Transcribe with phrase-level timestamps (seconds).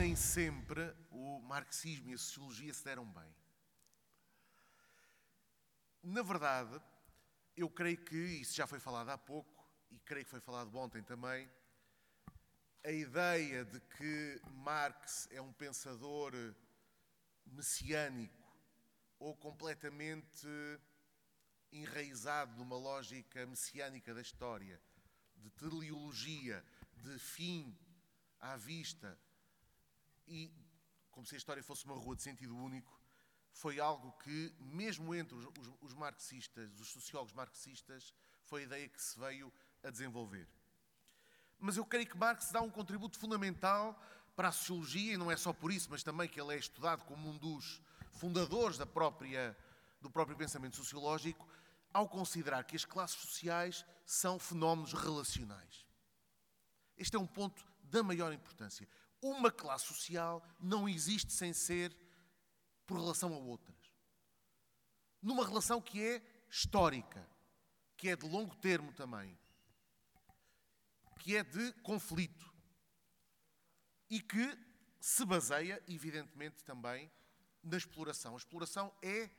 [0.00, 3.36] nem sempre o marxismo e a sociologia se deram bem.
[6.02, 6.80] Na verdade,
[7.54, 11.02] eu creio que, isso já foi falado há pouco, e creio que foi falado ontem
[11.02, 11.46] também,
[12.82, 16.32] a ideia de que Marx é um pensador
[17.44, 18.56] messiânico
[19.18, 20.48] ou completamente
[21.70, 24.80] enraizado numa lógica messiânica da história,
[25.36, 26.64] de teleologia,
[26.96, 27.78] de fim
[28.38, 29.20] à vista,
[30.30, 30.50] e
[31.10, 32.98] como se a história fosse uma rua de sentido único,
[33.52, 38.88] foi algo que, mesmo entre os, os, os marxistas, os sociólogos marxistas, foi a ideia
[38.88, 40.48] que se veio a desenvolver.
[41.58, 44.00] Mas eu creio que Marx dá um contributo fundamental
[44.36, 47.04] para a sociologia, e não é só por isso, mas também que ele é estudado
[47.04, 49.56] como um dos fundadores da própria,
[50.00, 51.46] do próprio pensamento sociológico,
[51.92, 55.84] ao considerar que as classes sociais são fenómenos relacionais.
[56.96, 58.88] Este é um ponto da maior importância.
[59.20, 61.96] Uma classe social não existe sem ser
[62.86, 63.76] por relação a outras.
[65.20, 67.28] Numa relação que é histórica,
[67.96, 69.38] que é de longo termo também,
[71.18, 72.50] que é de conflito
[74.08, 74.58] e que
[74.98, 77.10] se baseia, evidentemente, também
[77.62, 78.34] na exploração.
[78.34, 79.30] A exploração é,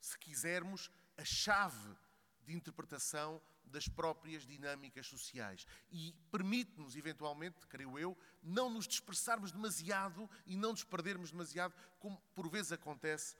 [0.00, 1.96] se quisermos, a chave
[2.42, 3.40] de interpretação
[3.74, 10.70] das próprias dinâmicas sociais e permite-nos, eventualmente, creio eu, não nos dispersarmos demasiado e não
[10.70, 13.36] nos perdermos demasiado, como por vezes acontece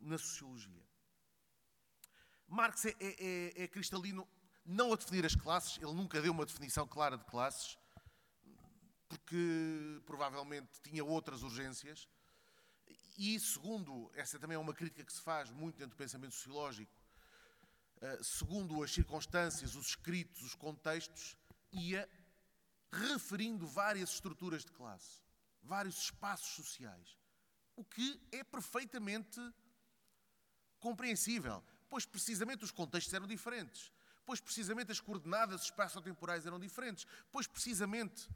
[0.00, 0.84] na sociologia.
[2.48, 4.28] Marx é, é, é, é cristalino
[4.64, 7.78] não a definir as classes, ele nunca deu uma definição clara de classes,
[9.08, 12.08] porque provavelmente tinha outras urgências.
[13.16, 16.92] E, segundo, essa também é uma crítica que se faz muito dentro do pensamento sociológico,
[18.22, 21.36] segundo as circunstâncias, os escritos, os contextos,
[21.72, 22.08] ia
[22.92, 25.22] referindo várias estruturas de classe,
[25.62, 27.16] vários espaços sociais,
[27.74, 29.40] o que é perfeitamente
[30.78, 33.92] compreensível, pois precisamente os contextos eram diferentes,
[34.24, 38.28] pois precisamente as coordenadas espaço-temporais eram diferentes, pois precisamente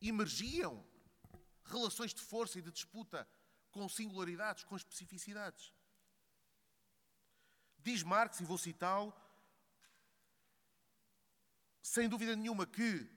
[0.00, 0.84] emergiam
[1.64, 3.28] relações de força e de disputa
[3.70, 5.72] com singularidades, com especificidades.
[7.82, 9.12] Diz Marx, e vou citá-lo,
[11.82, 13.08] sem dúvida nenhuma que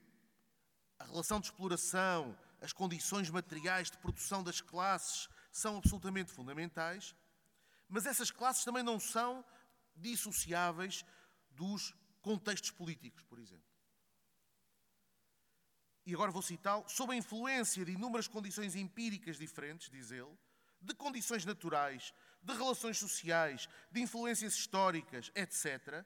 [0.98, 7.14] a relação de exploração, as condições materiais de produção das classes são absolutamente fundamentais,
[7.88, 9.44] mas essas classes também não são
[9.94, 11.04] dissociáveis
[11.50, 13.64] dos contextos políticos, por exemplo.
[16.04, 20.36] E agora vou citá-lo, sob a influência de inúmeras condições empíricas diferentes, diz ele,
[20.80, 22.12] de condições naturais,
[22.46, 26.04] de relações sociais, de influências históricas, etc.,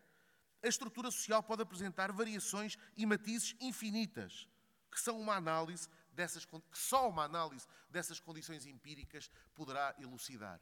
[0.63, 4.49] a estrutura social pode apresentar variações e matizes infinitas,
[4.91, 10.61] que são uma análise dessas que só uma análise dessas condições empíricas poderá elucidar.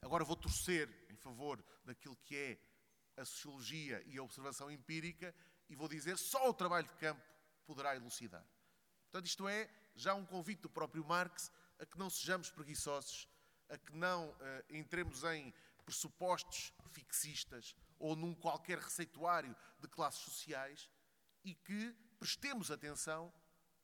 [0.00, 2.58] Agora vou torcer em favor daquilo que é
[3.16, 5.34] a sociologia e a observação empírica
[5.68, 7.22] e vou dizer só o trabalho de campo
[7.64, 8.44] poderá elucidar.
[9.04, 13.28] Portanto, isto é já um convite do próprio Marx a que não sejamos preguiçosos
[13.68, 14.36] a que não uh,
[14.70, 15.52] entremos em
[15.84, 20.90] pressupostos fixistas ou num qualquer receituário de classes sociais
[21.44, 23.32] e que prestemos atenção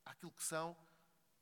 [0.05, 0.77] àquilo que são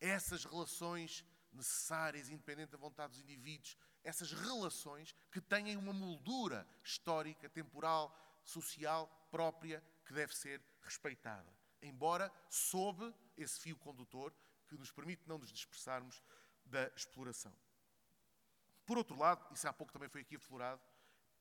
[0.00, 7.48] essas relações necessárias, independente da vontade dos indivíduos, essas relações que têm uma moldura histórica,
[7.48, 11.52] temporal, social própria que deve ser respeitada,
[11.82, 14.34] embora sob esse fio condutor
[14.68, 16.22] que nos permite não nos dispersarmos
[16.64, 17.54] da exploração.
[18.90, 20.82] Por outro lado, isso há pouco também foi aqui aflorado,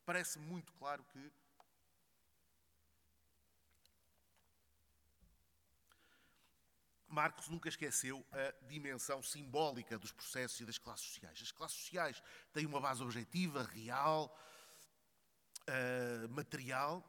[0.05, 1.31] parece muito claro que
[7.07, 11.39] Marcos nunca esqueceu a dimensão simbólica dos processos e das classes sociais.
[11.41, 12.21] As classes sociais
[12.53, 14.39] têm uma base objetiva, real,
[15.61, 17.03] uh, material,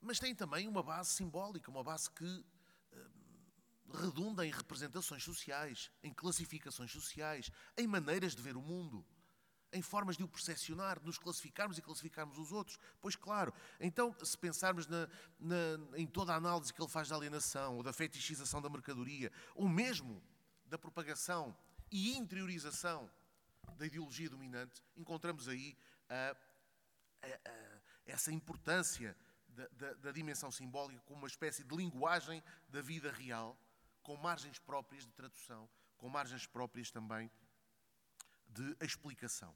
[0.00, 6.14] mas têm também uma base simbólica, uma base que uh, redunda em representações sociais, em
[6.14, 9.06] classificações sociais, em maneiras de ver o mundo
[9.72, 12.78] em formas de o percepcionar, de nos classificarmos e classificarmos os outros.
[13.00, 15.08] Pois claro, então se pensarmos na,
[15.40, 15.56] na,
[15.96, 19.68] em toda a análise que ele faz da alienação, ou da fetichização da mercadoria, ou
[19.68, 20.22] mesmo
[20.66, 21.56] da propagação
[21.90, 23.10] e interiorização
[23.76, 25.76] da ideologia dominante, encontramos aí
[26.08, 26.36] a,
[27.22, 29.16] a, a, essa importância
[29.48, 33.56] da, da, da dimensão simbólica como uma espécie de linguagem da vida real,
[34.02, 37.30] com margens próprias de tradução, com margens próprias também
[38.48, 39.54] de explicação.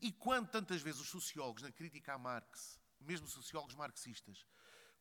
[0.00, 4.46] E quando tantas vezes os sociólogos, na crítica a Marx, mesmo sociólogos marxistas,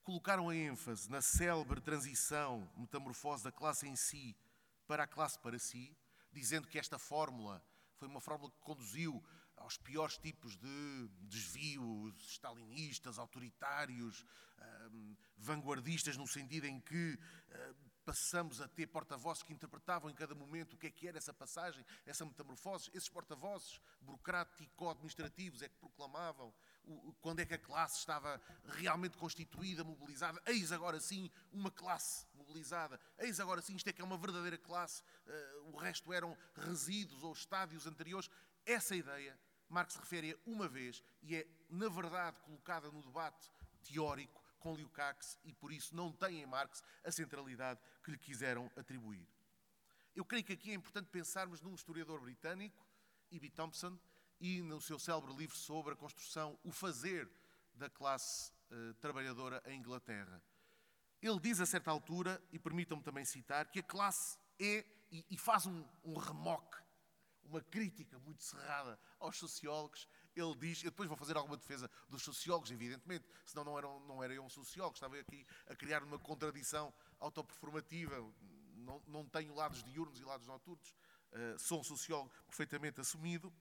[0.03, 4.35] colocaram a ênfase na célebre transição, metamorfose da classe em si
[4.85, 5.95] para a classe para si,
[6.33, 7.63] dizendo que esta fórmula
[7.95, 9.23] foi uma fórmula que conduziu
[9.55, 14.25] aos piores tipos de desvios stalinistas, autoritários,
[14.91, 17.17] hum, vanguardistas, no sentido em que
[17.51, 21.19] hum, passamos a ter porta-vozes que interpretavam em cada momento o que é que era
[21.19, 22.89] essa passagem, essa metamorfose.
[22.91, 26.51] Esses porta-vozes burocrático-administrativos é que proclamavam
[27.21, 30.41] quando é que a classe estava realmente constituída, mobilizada.
[30.47, 32.99] Eis agora sim uma classe mobilizada.
[33.19, 35.03] Eis agora sim, isto é que é uma verdadeira classe.
[35.27, 38.27] Uh, o resto eram resíduos ou estádios anteriores.
[38.65, 43.51] Essa ideia, Marx refere-a uma vez e é, na verdade, colocada no debate
[43.83, 48.71] teórico com Lukács e por isso não tem em Marx a centralidade que lhe quiseram
[48.75, 49.27] atribuir.
[50.15, 52.85] Eu creio que aqui é importante pensarmos num historiador britânico,
[53.31, 53.49] E.B.
[53.49, 53.97] Thompson,
[54.39, 57.29] e no seu célebre livro sobre a construção, o fazer
[57.73, 60.41] da classe uh, trabalhadora em Inglaterra.
[61.21, 65.37] Ele diz a certa altura, e permitam-me também citar, que a classe é, e, e
[65.37, 66.77] faz um, um remoque,
[67.43, 70.07] uma crítica muito cerrada aos sociólogos.
[70.39, 74.23] Ele diz, eu depois vou fazer alguma defesa dos sociólogos, evidentemente, senão não eram, não
[74.23, 78.15] era eu um sociólogo, estava aqui a criar uma contradição autoperformativa.
[78.75, 80.95] Não, não tenho lados diurnos e lados noturnos,
[81.31, 83.53] uh, sou um sociólogo perfeitamente assumido.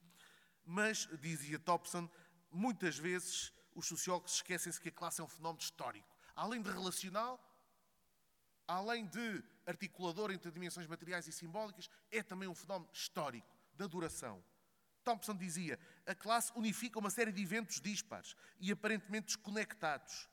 [0.64, 2.08] Mas, dizia Thompson,
[2.50, 6.16] muitas vezes os sociólogos esquecem-se que a classe é um fenómeno histórico.
[6.34, 7.40] Além de relacional,
[8.66, 14.44] além de articulador entre dimensões materiais e simbólicas, é também um fenómeno histórico, da duração.
[15.08, 20.28] Thompson dizia: a classe unifica uma série de eventos dispares e aparentemente desconectados,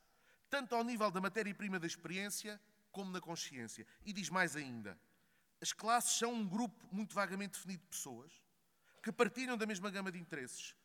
[0.49, 2.59] tanto ao nível da matéria-prima da experiência
[2.91, 3.87] como na consciência.
[4.03, 4.99] E diz mais ainda:
[5.61, 8.33] as classes são um grupo muito vagamente definido de pessoas
[9.01, 10.75] que partilham da mesma gama de interesses,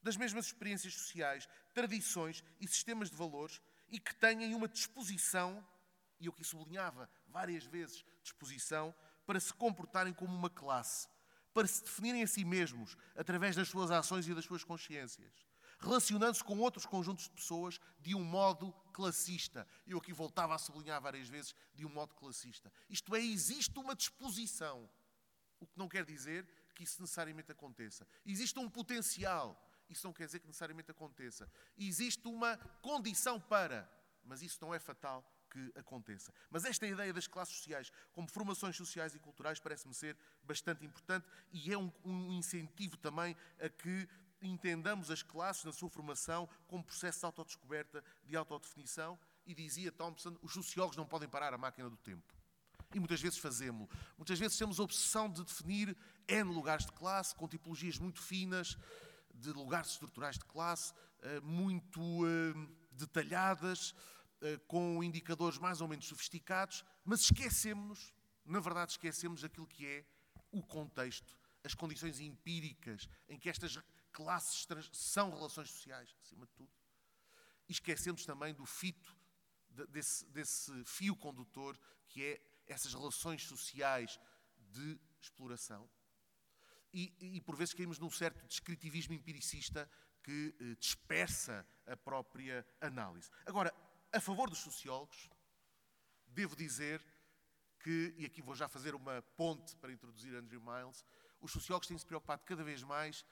[0.00, 5.66] das mesmas experiências sociais, tradições e sistemas de valores e que têm uma disposição,
[6.20, 8.94] e eu que sublinhava várias vezes, disposição,
[9.26, 11.08] para se comportarem como uma classe,
[11.52, 15.32] para se definirem a si mesmos através das suas ações e das suas consciências,
[15.78, 19.66] relacionando-se com outros conjuntos de pessoas de um modo classista.
[19.86, 22.72] Eu aqui voltava a sublinhar várias vezes de um modo classista.
[22.88, 24.88] Isto é, existe uma disposição,
[25.60, 28.06] o que não quer dizer que isso necessariamente aconteça.
[28.24, 31.50] Existe um potencial, isso não quer dizer que necessariamente aconteça.
[31.76, 33.90] Existe uma condição para,
[34.24, 36.32] mas isso não é fatal que aconteça.
[36.50, 41.26] Mas esta ideia das classes sociais como formações sociais e culturais parece-me ser bastante importante
[41.52, 44.08] e é um, um, incentivo também a que
[44.40, 49.18] entendamos as classes na sua formação como processo de autodescoberta, de autodefinição.
[49.46, 52.34] E dizia Thompson, os sociólogos não podem parar a máquina do tempo.
[52.94, 53.88] E muitas vezes fazemos.
[54.16, 55.96] Muitas vezes temos a obsessão de definir
[56.26, 58.76] N lugares de classe, com tipologias muito finas,
[59.34, 62.54] de lugares estruturais de classe, eh, muito eh,
[62.92, 63.94] detalhadas,
[64.66, 68.12] com indicadores mais ou menos sofisticados, mas esquecemos,
[68.44, 70.04] na verdade, esquecemos aquilo que é
[70.50, 73.78] o contexto, as condições empíricas em que estas
[74.12, 76.70] classes são relações sociais, acima de tudo.
[77.68, 79.16] E esquecemos também do fito,
[79.88, 81.78] desse, desse fio condutor
[82.08, 84.20] que é essas relações sociais
[84.58, 85.88] de exploração.
[86.92, 89.88] E, e, por vezes caímos num certo descritivismo empiricista
[90.22, 93.30] que eh, dispersa a própria análise.
[93.46, 93.72] Agora,
[94.12, 95.30] a favor dos sociólogos,
[96.26, 97.02] devo dizer
[97.80, 101.04] que, e aqui vou já fazer uma ponte para introduzir Andrew Miles,
[101.40, 103.24] os sociólogos têm se preocupado cada vez mais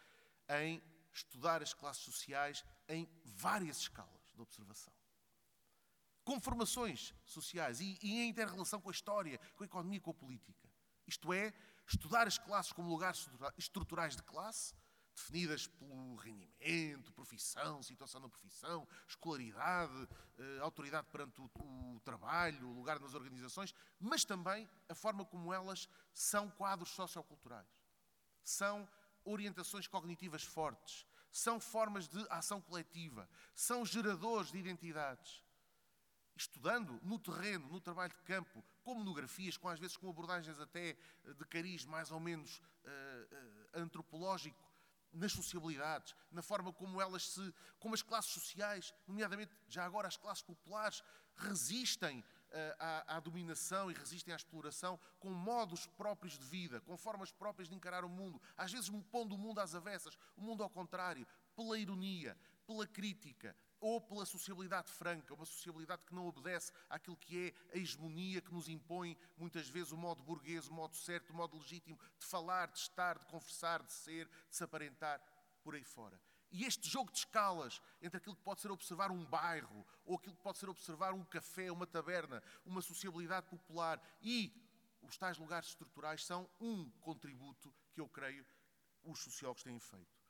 [0.48, 0.82] em
[1.12, 4.92] estudar as classes sociais em várias escalas de observação
[6.30, 10.14] com formações sociais e, e em inter-relação com a história, com a economia, com a
[10.14, 10.70] política.
[11.04, 11.52] Isto é,
[11.88, 14.72] estudar as classes como lugares estruturais de classe,
[15.20, 20.08] definidas pelo rendimento, profissão, situação na profissão, escolaridade,
[20.38, 21.50] eh, autoridade perante o,
[21.94, 27.68] o, trabalho, o lugar nas organizações, mas também a forma como elas são quadros socioculturais.
[28.42, 28.88] São
[29.24, 35.44] orientações cognitivas fortes, são formas de ação coletiva, são geradores de identidades.
[36.34, 40.96] Estudando no terreno, no trabalho de campo, com monografias, com às vezes com abordagens até
[41.24, 44.69] eh, de cariz mais ou menos uh, uh, antropológico,
[45.12, 50.16] nas sociabilidades, na forma como elas se, como as classes sociais, nomeadamente já agora as
[50.16, 51.02] classes populares,
[51.36, 52.24] resistem uh,
[52.78, 57.68] à, à, dominação e resistem à exploração com modos próprios de vida, com formas próprias
[57.68, 61.26] de encarar o mundo, às vezes pondo o mundo às avessas, o mundo ao contrário,
[61.54, 62.36] pela ironia,
[62.66, 67.78] pela crítica, ou pela sociabilidade franca, uma sociabilidade que não obedece àquilo que é a
[67.78, 71.98] hegemonia que nos impõe muitas vezes o modo burguês, o modo certo, o modo legítimo
[72.18, 75.20] de falar, de estar, de conversar, de ser, de se aparentar,
[75.62, 76.20] por aí fora.
[76.52, 80.34] E este jogo de escalas entre aquilo que pode ser observar um bairro, ou aquilo
[80.34, 84.52] que pode ser observar um café, uma taberna, uma sociabilidade popular e
[85.02, 88.44] os tais lugares estruturais são um contributo que eu creio
[89.04, 90.20] os sociólogos têm feito.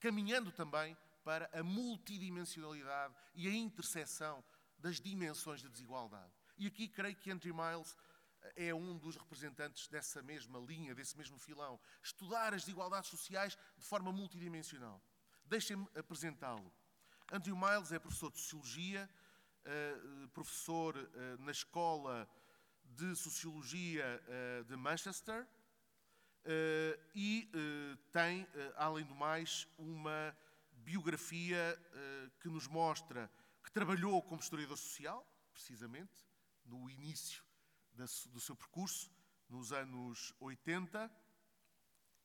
[0.00, 4.44] Caminhando também para a multidimensionalidade e a interseção
[4.78, 6.30] das dimensões de desigualdade.
[6.58, 7.96] E aqui creio que Andrew Miles
[8.42, 11.80] eh, é um dos representantes dessa mesma linha, desse mesmo filão.
[12.02, 15.02] Estudar as desigualdades sociais de forma multidimensional.
[15.46, 16.70] Deixem-me apresentá-lo.
[17.32, 19.08] Andrew Miles é professor de Sociologia,
[19.64, 19.96] eh,
[20.34, 22.28] professor eh, na Escola
[22.84, 24.22] de Sociologia
[24.68, 25.48] de Manchester
[27.14, 27.48] e
[28.12, 30.36] tem, além do mais, uma
[30.84, 31.78] biografia
[32.40, 33.30] que nos mostra
[33.62, 36.12] que trabalhou como historiador social, precisamente,
[36.64, 37.42] no início
[37.94, 39.10] do seu percurso,
[39.48, 41.10] nos anos 80,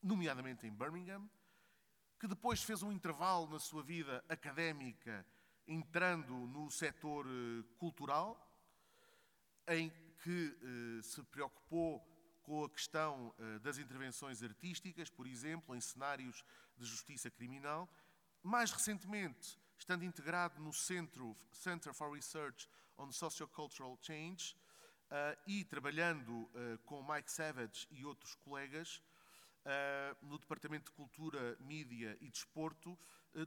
[0.01, 1.29] nomeadamente em Birmingham,
[2.19, 5.25] que depois fez um intervalo na sua vida académica,
[5.67, 8.45] entrando no setor eh, cultural,
[9.67, 9.89] em
[10.23, 12.01] que eh, se preocupou
[12.41, 16.43] com a questão eh, das intervenções artísticas, por exemplo, em cenários
[16.75, 17.87] de justiça criminal.
[18.41, 24.55] Mais recentemente, estando integrado no Centro, Center for Research on Sociocultural Change
[25.11, 29.01] uh, e trabalhando uh, com Mike Savage e outros colegas
[29.65, 32.97] uh, no Departamento de Cultura, Mídia e Desporto,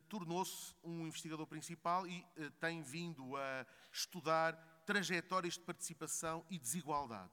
[0.09, 2.25] tornou-se um investigador principal e
[2.61, 4.55] tem vindo a estudar
[4.87, 7.33] trajetórias de participação e desigualdade,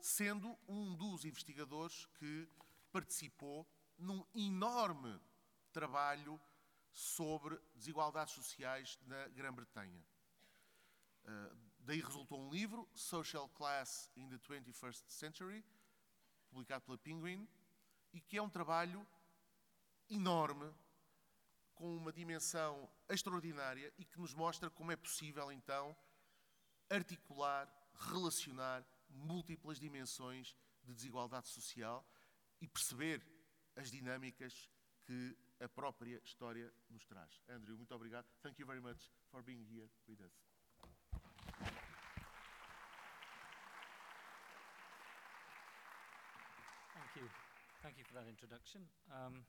[0.00, 2.48] sendo um dos investigadores que
[2.90, 5.20] participou num enorme
[5.76, 6.40] trabalho
[6.90, 10.02] sobre desigualdades sociais na Grã-Bretanha.
[11.22, 15.62] Uh, daí resultou um livro, Social Class in the 21st Century,
[16.48, 17.46] publicado pela Penguin,
[18.14, 19.06] e que é um trabalho
[20.08, 20.74] enorme,
[21.74, 25.94] com uma dimensão extraordinária e que nos mostra como é possível, então,
[26.88, 32.02] articular, relacionar múltiplas dimensões de desigualdade social
[32.62, 33.22] e perceber
[33.76, 34.70] as dinâmicas
[35.04, 37.42] que a própria história nos traz.
[37.48, 38.26] Andrew, muito obrigado.
[38.42, 40.32] Thank you very much for being here with us.
[46.94, 47.28] Thank you.
[47.82, 48.82] Thank you for that introduction.
[49.10, 49.44] Um,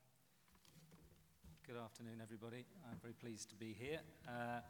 [1.65, 2.65] good afternoon, everybody.
[2.89, 3.99] I'm very pleased to be here.
[4.27, 4.61] Uh,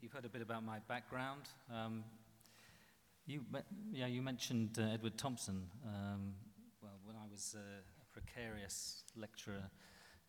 [0.00, 1.48] you've heard a bit about my background.
[1.72, 2.04] Um,
[3.26, 3.42] you,
[3.90, 5.70] yeah, you mentioned uh, Edward Thompson.
[5.86, 6.34] Um,
[6.82, 7.80] well, when I was uh,
[8.14, 9.68] precarious lecturer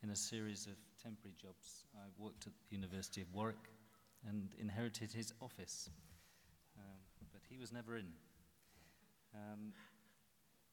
[0.02, 1.86] in a series of temporary jobs.
[1.96, 3.70] I worked at the University of Warwick
[4.28, 5.90] and inherited his office,
[6.78, 6.98] um,
[7.32, 8.08] but he was never in.
[9.36, 9.72] Um,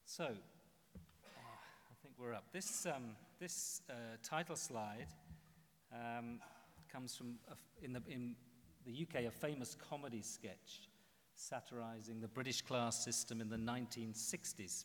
[0.06, 0.28] so, uh,
[1.36, 2.46] I think we're up.
[2.50, 5.08] This, um, this uh, title slide
[5.92, 6.40] um,
[6.90, 7.34] comes from,
[7.82, 8.36] in, the, in
[8.86, 10.88] the UK, a famous comedy sketch
[11.34, 14.84] satirizing the British class system in the 1960s,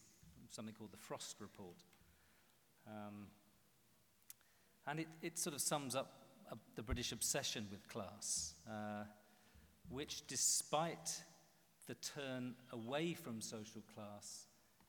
[0.50, 1.84] something called the Frost Report.
[2.88, 3.28] Um,
[4.88, 6.14] and it, it sort of sums up
[6.52, 9.04] uh, the British obsession with class, uh,
[9.90, 11.24] which, despite
[11.88, 14.48] the turn away from social class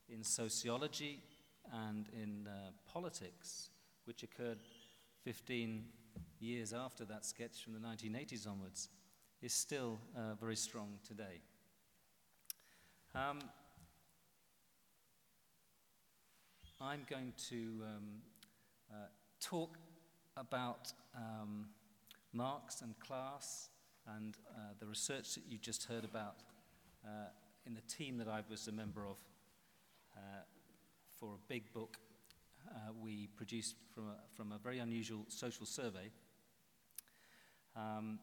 [0.09, 1.21] in sociology
[1.73, 3.71] and in uh, politics,
[4.05, 4.59] which occurred
[5.25, 5.85] 15
[6.40, 8.88] years after that sketch from the 1980s onwards,
[9.43, 11.40] is still uh, very strong today.
[13.14, 13.40] Um,
[16.81, 18.23] I'm going to um,
[18.89, 19.07] uh,
[19.41, 19.77] talk
[20.37, 21.67] about um,
[22.33, 23.71] Marx and class
[24.17, 26.37] and uh, the research that you just heard about
[27.05, 27.31] uh,
[27.67, 29.17] in the team that I was a member of
[30.17, 30.21] uh,
[31.17, 31.99] for a big book
[32.71, 36.13] uh, we produced from a, from a very unusual social survey.
[37.75, 38.21] Um,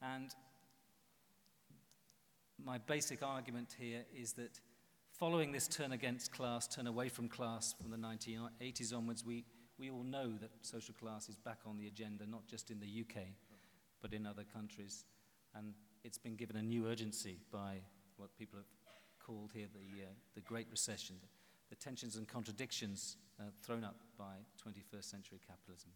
[0.00, 0.32] and
[2.64, 4.60] my basic argument here is that
[5.18, 9.44] Following this turn against class, turn away from class from the 1980s onwards, we,
[9.76, 12.86] we all know that social class is back on the agenda, not just in the
[12.86, 13.24] UK,
[14.00, 15.06] but in other countries.
[15.56, 17.78] And it's been given a new urgency by
[18.16, 18.68] what people have
[19.18, 20.06] called here the, uh,
[20.36, 21.16] the Great Recession,
[21.68, 25.90] the tensions and contradictions uh, thrown up by 21st century capitalism.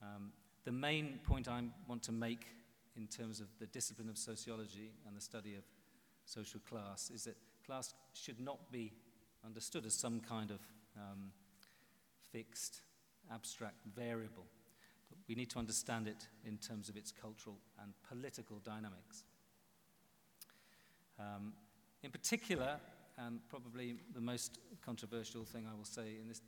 [0.00, 0.30] Um,
[0.64, 2.46] the main point I want to make
[2.94, 5.64] in terms of the discipline of sociology and the study of
[6.26, 8.92] social class is that class should not be
[9.44, 10.60] understood as some kind of
[10.96, 11.30] um,
[12.32, 12.82] fixed,
[13.32, 14.44] abstract variable.
[15.08, 19.24] But we need to understand it in terms of its cultural and political dynamics.
[21.18, 21.52] Um,
[22.02, 22.76] in particular,
[23.18, 26.40] and probably the most controversial thing I will say in this,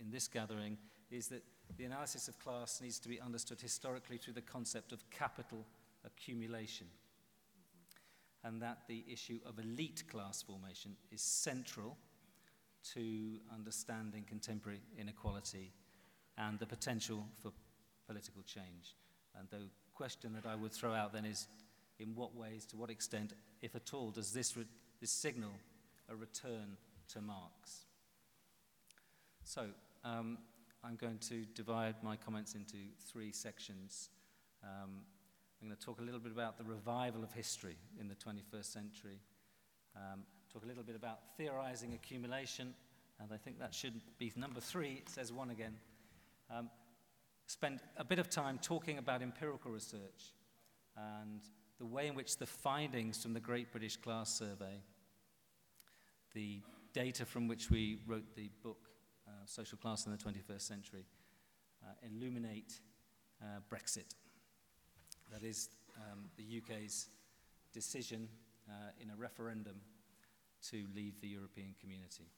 [0.00, 0.78] in this gathering,
[1.10, 1.42] is that
[1.76, 5.64] the analysis of class needs to be understood historically through the concept of capital
[6.04, 6.86] accumulation.
[8.44, 11.96] And that the issue of elite class formation is central
[12.92, 15.72] to understanding contemporary inequality
[16.36, 17.52] and the potential for
[18.06, 18.94] political change.
[19.38, 21.46] And the question that I would throw out then is
[21.98, 23.32] in what ways, to what extent,
[23.62, 24.66] if at all, does this, re-
[25.00, 25.52] this signal
[26.08, 26.76] a return
[27.12, 27.86] to Marx?
[29.44, 29.66] So,
[30.04, 30.38] um,
[30.82, 32.76] I'm going to divide my comments into
[33.10, 34.10] three sections.
[34.62, 35.00] Um,
[35.64, 38.66] I'm going to talk a little bit about the revival of history in the 21st
[38.66, 39.18] century,
[39.96, 40.20] um,
[40.52, 42.74] talk a little bit about theorizing accumulation,
[43.18, 45.00] and I think that should be number three.
[45.00, 45.72] It says one again.
[46.54, 46.68] Um,
[47.46, 50.34] spend a bit of time talking about empirical research
[50.98, 51.40] and
[51.78, 54.82] the way in which the findings from the Great British Class Survey,
[56.34, 56.60] the
[56.92, 58.90] data from which we wrote the book
[59.26, 61.06] uh, Social Class in the 21st Century,
[61.82, 62.80] uh, illuminate
[63.40, 64.12] uh, Brexit.
[65.34, 67.08] That is um, the UK's
[67.72, 68.28] decision
[68.68, 68.72] uh,
[69.02, 69.74] in a referendum
[70.70, 72.28] to leave the European community.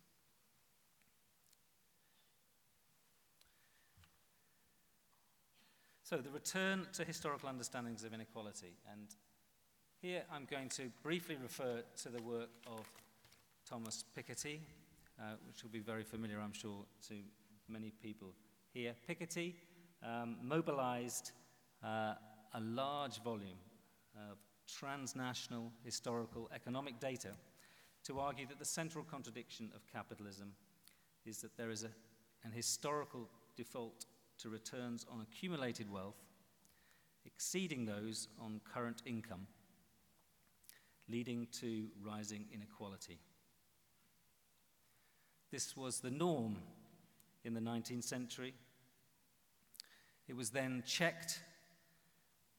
[6.04, 8.72] So, the return to historical understandings of inequality.
[8.90, 9.08] And
[10.00, 12.86] here I'm going to briefly refer to the work of
[13.68, 14.60] Thomas Piketty,
[15.20, 17.16] uh, which will be very familiar, I'm sure, to
[17.68, 18.28] many people
[18.72, 18.94] here.
[19.06, 19.52] Piketty
[20.02, 21.32] um, mobilized
[21.84, 22.14] uh,
[22.56, 23.58] a large volume
[24.30, 27.28] of transnational historical economic data
[28.02, 30.52] to argue that the central contradiction of capitalism
[31.26, 31.90] is that there is a,
[32.44, 34.06] an historical default
[34.38, 36.24] to returns on accumulated wealth
[37.26, 39.46] exceeding those on current income,
[41.08, 43.18] leading to rising inequality.
[45.50, 46.56] This was the norm
[47.44, 48.54] in the 19th century.
[50.28, 51.40] It was then checked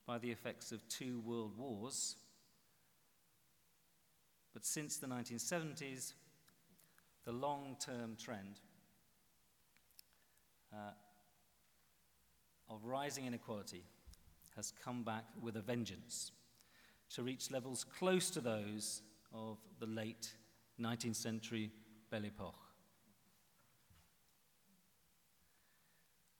[0.07, 2.15] by the effects of two world wars.
[4.53, 6.13] But since the 1970s,
[7.25, 8.61] the long term trend
[10.73, 10.91] uh,
[12.69, 13.83] of rising inequality
[14.55, 16.31] has come back with a vengeance
[17.13, 19.01] to reach levels close to those
[19.33, 20.31] of the late
[20.79, 21.71] 19th century
[22.09, 22.55] Belle Epoque.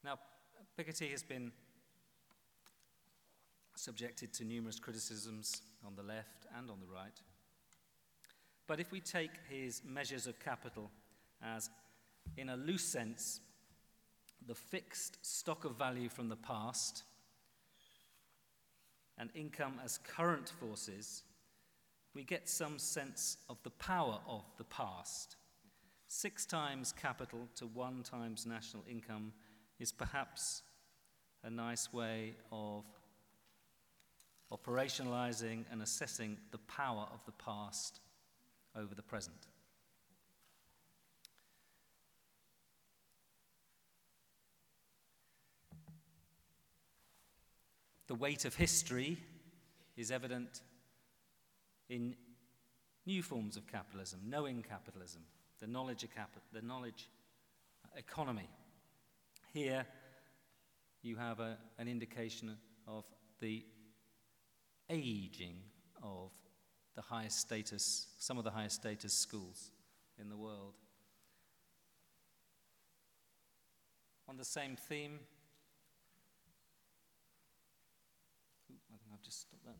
[0.04, 0.20] Now,
[0.80, 1.52] Piketty has been
[3.78, 7.22] subjected to numerous criticisms on the left and on the right.
[8.68, 10.92] But if we take his measures of capital
[11.42, 11.70] as,
[12.36, 13.40] in a loose sense,
[14.46, 17.04] the fixed stock of value from the past
[19.18, 21.24] and income as current forces,
[22.14, 25.36] we get some sense of the power of the past.
[26.08, 29.34] Six times capital to one times national income
[29.80, 30.64] is perhaps
[31.44, 32.84] a nice way of
[34.52, 38.00] operationalizing and assessing the power of the past
[38.76, 39.48] over the present.
[48.08, 49.18] The weight of history
[49.98, 50.62] is evident
[51.90, 52.16] in
[53.06, 55.24] new forms of capitalism, knowing capitalism,
[55.60, 57.10] the knowledge, capi- the knowledge
[57.84, 58.50] uh, economy.
[59.54, 59.86] Here,
[61.02, 62.58] you have a, an indication
[62.88, 63.04] of
[63.40, 63.66] the
[64.90, 65.58] aging
[66.02, 66.32] of
[66.96, 69.72] the highest status, some of the highest status schools
[70.20, 70.74] in the world.
[74.28, 75.20] On the same theme,
[79.14, 79.78] I've just stopped that.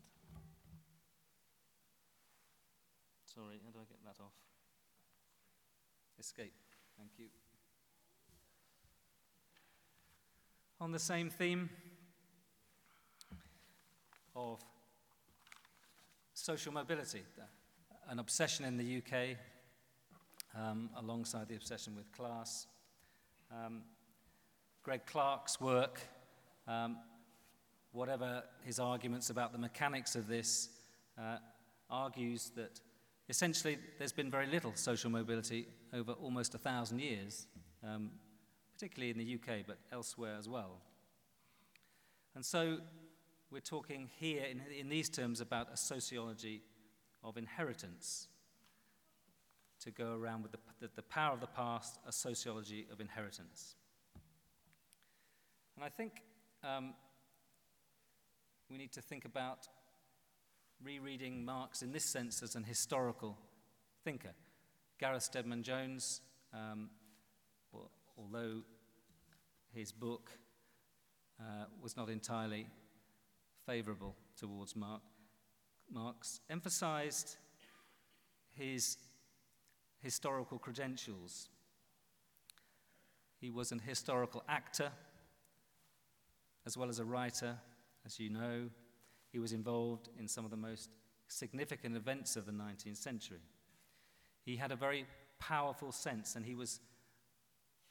[3.26, 4.32] Sorry, how do I get that off?
[6.18, 6.54] Escape.
[6.96, 7.26] Thank you.
[10.80, 11.68] On the same theme
[14.34, 14.60] of
[16.48, 17.20] social mobility,
[18.08, 19.36] an obsession in the UK
[20.58, 22.66] um, alongside the obsession with class.
[23.52, 23.82] Um,
[24.82, 26.00] Greg Clark's work
[26.66, 26.96] um,
[27.92, 30.70] whatever his arguments about the mechanics of this,
[31.18, 31.36] uh,
[31.90, 32.80] argues that
[33.28, 37.46] essentially there's been very little social mobility over almost a thousand years,
[37.86, 38.10] um,
[38.72, 40.80] particularly in the UK, but elsewhere as well.
[42.34, 42.78] And so
[43.50, 46.62] we're talking here in, in these terms about a sociology
[47.24, 48.28] of inheritance.
[49.82, 53.76] To go around with the, the, the power of the past, a sociology of inheritance.
[55.76, 56.24] And I think
[56.64, 56.94] um,
[58.68, 59.68] we need to think about
[60.82, 63.38] rereading Marx in this sense as an historical
[64.04, 64.32] thinker.
[64.98, 66.90] Gareth Stedman Jones, um,
[67.72, 68.62] well, although
[69.72, 70.32] his book
[71.40, 72.66] uh, was not entirely
[73.68, 75.04] favourable towards Marx,
[75.92, 77.36] Marx, emphasized
[78.54, 78.96] his
[80.00, 81.50] historical credentials.
[83.38, 84.90] He was an historical actor
[86.64, 87.58] as well as a writer,
[88.06, 88.70] as you know.
[89.32, 90.88] He was involved in some of the most
[91.28, 93.42] significant events of the 19th century.
[94.46, 95.04] He had a very
[95.38, 96.80] powerful sense, and he was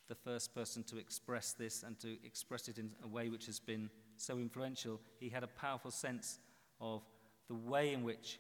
[0.08, 3.60] the first person to express this and to express it in a way which has
[3.60, 5.00] been so influential.
[5.20, 6.40] He had a powerful sense
[6.80, 7.04] of
[7.48, 8.40] the way in which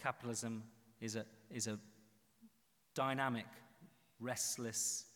[0.00, 0.62] capitalism
[1.00, 1.78] is a, is a
[2.94, 3.46] dynamic,
[4.20, 5.06] restless,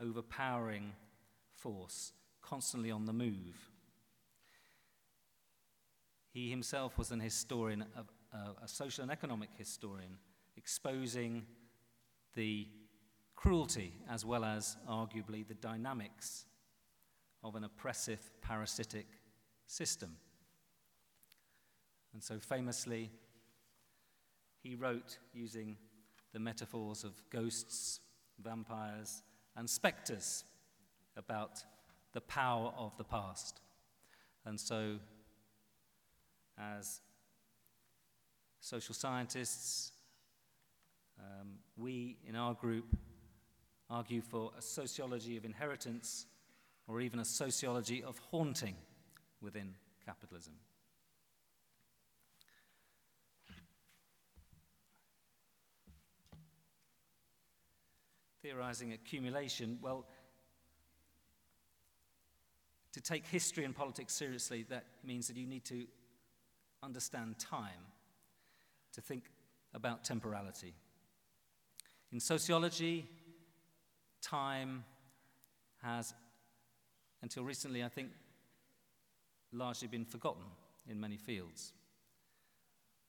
[0.00, 0.92] overpowering
[1.54, 3.70] force, constantly on the move.
[6.32, 10.18] He himself was an historian, a, a social and economic historian,
[10.56, 11.46] exposing
[12.34, 12.68] the
[13.34, 16.44] cruelty as well as, arguably, the dynamics
[17.42, 19.06] of an oppressive, parasitic
[19.68, 20.16] system.
[22.12, 23.10] And so, famously,
[24.60, 25.76] he wrote using
[26.32, 28.00] the metaphors of ghosts,
[28.42, 29.22] vampires,
[29.56, 30.44] and spectres
[31.16, 31.62] about
[32.12, 33.60] the power of the past.
[34.44, 34.96] And so,
[36.58, 37.00] as
[38.60, 39.92] social scientists,
[41.18, 42.96] um, we in our group
[43.90, 46.26] argue for a sociology of inheritance
[46.86, 48.74] or even a sociology of haunting
[49.40, 49.74] within
[50.04, 50.54] capitalism.
[58.42, 60.06] Theorizing accumulation, well,
[62.92, 65.86] to take history and politics seriously, that means that you need to
[66.82, 67.92] understand time,
[68.94, 69.24] to think
[69.74, 70.74] about temporality.
[72.12, 73.06] In sociology,
[74.22, 74.84] time
[75.82, 76.14] has,
[77.22, 78.08] until recently, I think,
[79.52, 80.44] largely been forgotten
[80.88, 81.72] in many fields.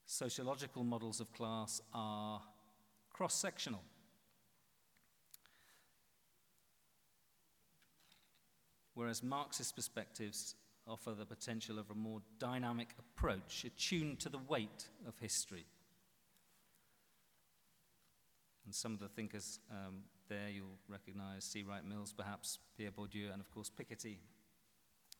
[0.06, 2.42] Sociological models of class are
[3.12, 3.82] cross sectional.
[8.96, 10.56] Whereas Marxist perspectives
[10.88, 15.66] offer the potential of a more dynamic approach attuned to the weight of history.
[18.66, 21.64] And some of the thinkers um, there you'll recognize C.
[21.64, 24.18] Wright Mills, perhaps Pierre Bourdieu, and of course Piketty.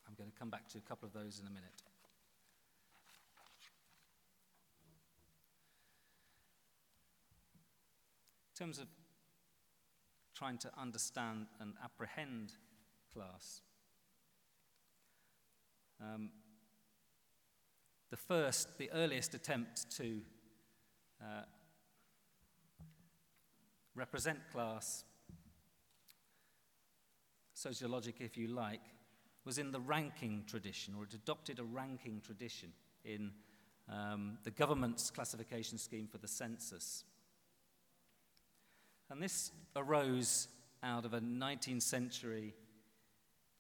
[0.10, 1.70] I'm going to come back to a couple of those in a minute.
[8.52, 8.88] In terms of
[10.36, 12.54] trying to understand and apprehend
[13.14, 13.62] class,
[16.02, 16.32] um,
[18.10, 20.22] the first, the earliest attempt to
[21.22, 21.44] uh,
[23.94, 25.04] represent class,
[27.54, 28.82] sociologic if you like,
[29.50, 32.72] was in the ranking tradition, or it adopted a ranking tradition
[33.04, 33.32] in
[33.92, 37.04] um, the government's classification scheme for the census.
[39.10, 40.50] And this arose
[40.84, 42.54] out of a 19th century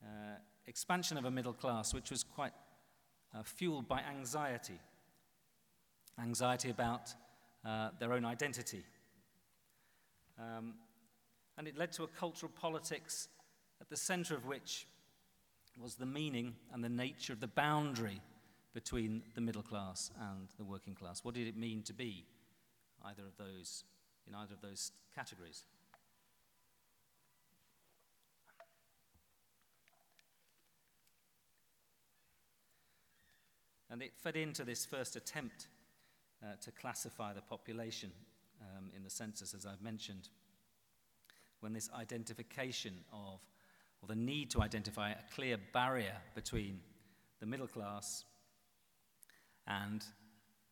[0.03, 0.35] uh,
[0.67, 2.53] expansion of a middle class, which was quite
[3.33, 4.79] uh, fueled by anxiety
[6.21, 7.15] anxiety about
[7.65, 8.83] uh, their own identity.
[10.37, 10.75] Um,
[11.57, 13.27] and it led to a cultural politics
[13.81, 14.85] at the center of which
[15.81, 18.21] was the meaning and the nature of the boundary
[18.73, 21.23] between the middle class and the working class.
[21.23, 22.25] What did it mean to be
[23.05, 23.83] either of those,
[24.27, 25.63] in either of those categories?
[33.91, 35.67] And it fed into this first attempt
[36.43, 38.11] uh, to classify the population
[38.61, 40.29] um, in the census, as I've mentioned,
[41.61, 43.39] when this identification of,
[44.01, 46.79] or the need to identify a clear barrier between
[47.39, 48.23] the middle class
[49.67, 50.03] and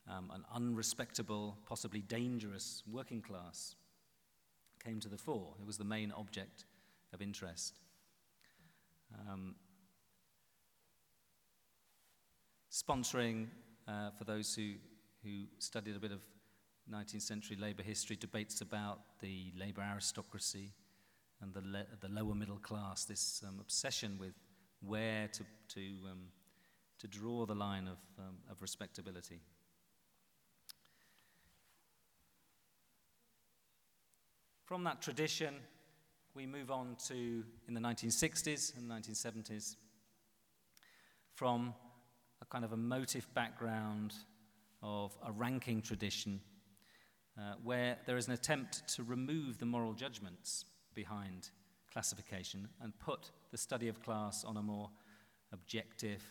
[0.10, 3.76] um, an unrespectable, possibly dangerous working class
[4.84, 5.54] came to the fore.
[5.60, 6.66] It was the main object
[7.14, 7.74] of interest.
[9.30, 9.56] Um,
[12.72, 13.48] sponsoring,
[13.88, 14.74] uh, for those who,
[15.24, 16.22] who studied a bit of
[16.92, 20.72] 19th century labour history, debates about the labour aristocracy
[21.42, 24.34] and the, le- the lower middle class, this um, obsession with
[24.82, 26.20] where to, to, um,
[27.00, 29.42] to draw the line of, um, of respectability.
[34.66, 35.56] From that tradition,
[36.34, 39.76] we move on to, in the 1960s and 1970s,
[41.34, 41.74] from
[42.42, 44.14] a kind of emotive background
[44.84, 46.42] of a ranking tradition
[47.38, 50.66] uh, where there is an attempt to remove the moral judgments
[50.98, 51.52] behind
[51.94, 54.90] classification and put the study of class on a more
[55.54, 56.24] objective,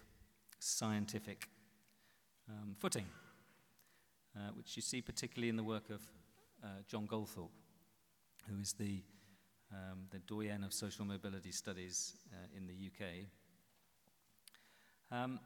[0.58, 1.48] scientific
[2.50, 3.06] um, footing.
[4.36, 6.02] uh, which you see particularly in the work of
[6.62, 7.50] uh, John Goldthorpe,
[8.48, 9.02] who is the,
[9.72, 13.26] um, the doyen of social mobility studies uh, in the UK.
[15.10, 15.40] Um,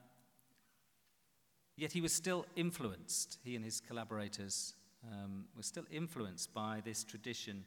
[1.76, 4.74] yet he was still influenced, he and his collaborators
[5.10, 7.64] um, were still influenced by this tradition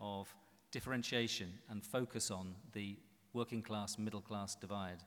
[0.00, 0.32] of
[0.74, 2.96] differentiation and focus on the
[3.32, 5.04] working class middle class divide.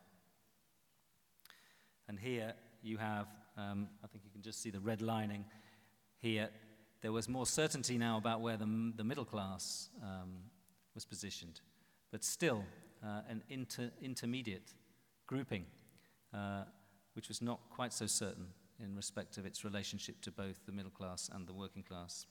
[2.08, 3.28] And here you have,
[3.58, 5.44] um, I think you can just see the red lining
[6.20, 6.48] here.
[7.02, 10.38] There was more certainty now about where the, the middle class um,
[10.96, 11.60] was positioned,
[12.14, 12.64] but still
[13.04, 14.74] uh, an inter intermediate
[15.28, 15.66] grouping,
[16.34, 16.64] uh,
[17.12, 18.48] which was not quite so certain
[18.82, 22.26] in respect of its relationship to both the middle class and the working class.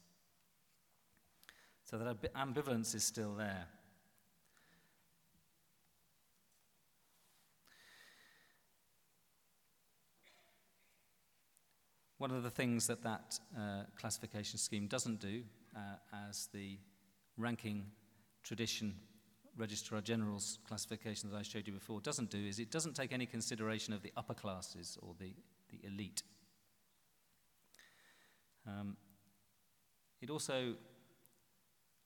[1.89, 3.65] So that ambivalence is still there.
[12.19, 15.45] One of the things that that uh, classification scheme doesn't do,
[15.77, 16.77] uh, as the
[17.37, 17.87] ranking
[18.43, 18.97] tradition
[19.57, 23.27] Registrar General's classification that I showed you before doesn't do, is it doesn't take any
[23.27, 25.35] consideration of the upper classes or the,
[25.71, 26.25] the elite.
[28.67, 28.97] Um,
[30.21, 30.75] it also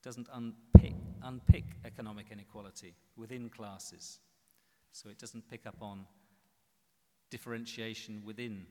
[0.02, 4.20] doesn't unpick, unpick economic inequality within classes.
[4.92, 6.06] So it doesn't pick up on
[7.30, 8.66] differentiation within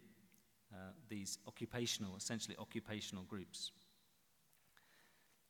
[0.73, 3.71] uh, these occupational, essentially occupational groups.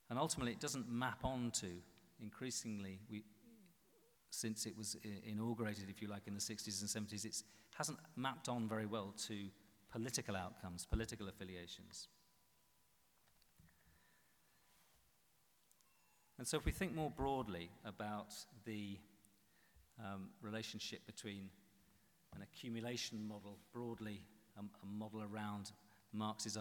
[0.09, 1.67] And ultimately, it doesn't map onto,
[2.21, 3.23] increasingly, we,
[4.31, 7.43] since it was inaugurated, if you like, in the 60s and 70s, it
[7.77, 9.49] hasn't mapped on very well to
[9.91, 12.07] political outcomes, political affiliations.
[16.39, 18.97] And so, if we think more broadly about the
[19.99, 21.49] um, relationship between
[22.33, 24.21] an accumulation model broadly
[24.57, 25.73] a, a model around
[26.13, 26.57] Marx's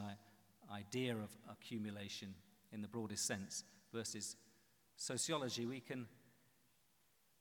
[0.72, 2.34] idea of accumulation
[2.72, 3.62] in the broadest sense
[3.94, 4.34] versus
[4.96, 6.08] sociology, we can,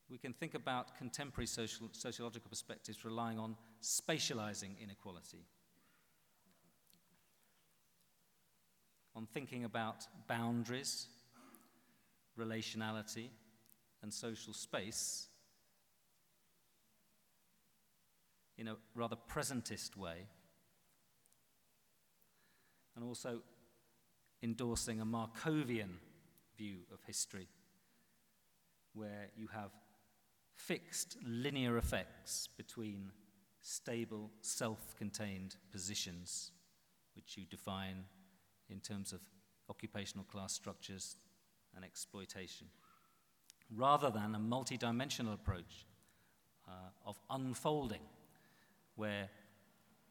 [0.08, 5.44] we can think about contemporary social, sociological perspectives relying on spatializing inequality,
[9.16, 11.08] on thinking about boundaries,
[12.38, 13.30] relationality,
[14.02, 15.28] and social space
[18.58, 20.28] in a rather presentist way
[22.96, 23.42] and also
[24.42, 26.00] endorsing a Markovian
[26.58, 27.48] view of history,
[28.94, 29.72] where you have
[30.56, 33.12] fixed linear effects between
[33.62, 36.52] stable, self contained positions,
[37.16, 38.06] which you define
[38.70, 39.20] in terms of
[39.70, 41.18] occupational class structures
[41.78, 42.68] and exploitation,
[43.74, 45.86] rather than a multidimensional approach
[46.68, 46.72] uh,
[47.06, 48.02] of unfolding,
[48.96, 49.30] where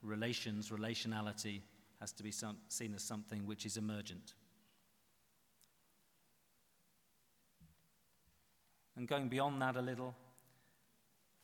[0.03, 1.61] relations, relationality,
[2.01, 4.35] has to be some, seen as something which is emergent.
[8.97, 10.15] And going beyond that a little,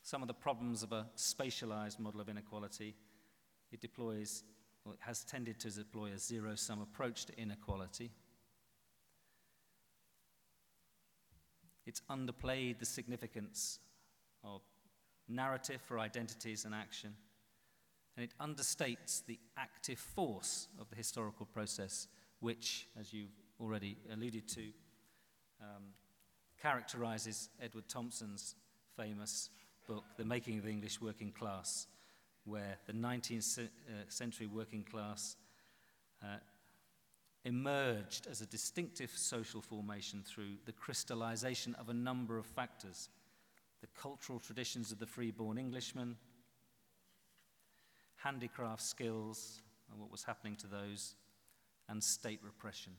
[0.01, 2.95] some of the problems of a spatialized model of inequality,
[3.71, 4.43] it deploys,
[4.87, 8.11] it has tended to deploy a zero sum approach to inequality.
[11.85, 13.79] It's underplayed the significance
[14.43, 14.61] of
[15.27, 17.15] narrative for identities and action
[18.15, 22.07] and it understates the active force of the historical process,
[22.39, 24.61] which, as you've already alluded to,
[25.61, 25.83] um,
[26.61, 28.55] characterizes Edward Thompson's
[28.95, 29.49] famous
[29.87, 31.87] book, The Making of the English Working Class,
[32.45, 33.69] where the 19th uh,
[34.09, 35.35] century working class
[36.21, 36.37] uh,
[37.45, 43.09] emerged as a distinctive social formation through the crystallization of a number of factors
[43.81, 46.15] the cultural traditions of the free-born Englishman,
[48.15, 51.15] handicraft skills and what was happening to those,
[51.89, 52.93] and state repression.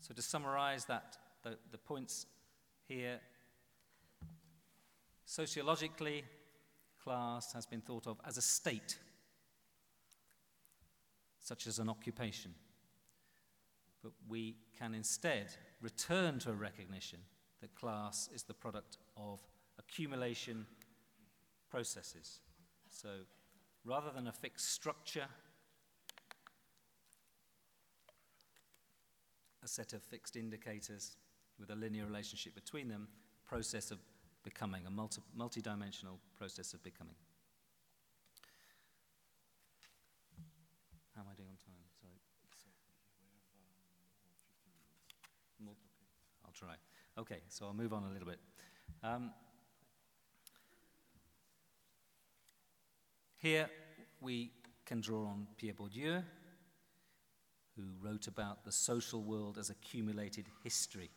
[0.00, 2.26] So, to summarize that, the, the points
[2.88, 3.20] here
[5.24, 6.24] sociologically,
[7.02, 8.98] class has been thought of as a state,
[11.40, 12.54] such as an occupation.
[14.02, 15.48] But we can instead
[15.80, 17.20] return to a recognition
[17.60, 19.40] that class is the product of
[19.78, 20.66] accumulation
[21.70, 22.40] processes.
[22.90, 23.08] So
[23.84, 25.26] rather than a fixed structure,
[29.62, 31.16] a set of fixed indicators
[31.58, 33.08] with a linear relationship between them,
[33.44, 33.98] process of
[34.48, 37.14] becoming, a multi- multi-dimensional process of becoming.
[41.14, 41.84] How am I doing on time?
[42.00, 42.14] Sorry.
[46.44, 46.76] I'll try.
[47.18, 48.38] Okay, so I'll move on a little bit.
[49.02, 49.32] Um,
[53.40, 53.70] Here
[54.20, 54.50] we
[54.84, 56.24] can draw on Pierre Bourdieu,
[57.76, 61.10] who wrote about the social world as accumulated history.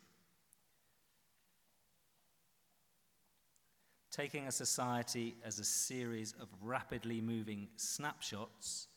[4.12, 8.88] Taking a society as a series of rapidly moving snapshots,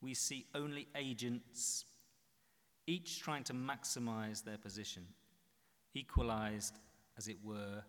[0.00, 1.84] we see only agents,
[2.86, 5.02] each trying to maximize their position,
[5.92, 6.78] equalized,
[7.18, 7.82] as it were,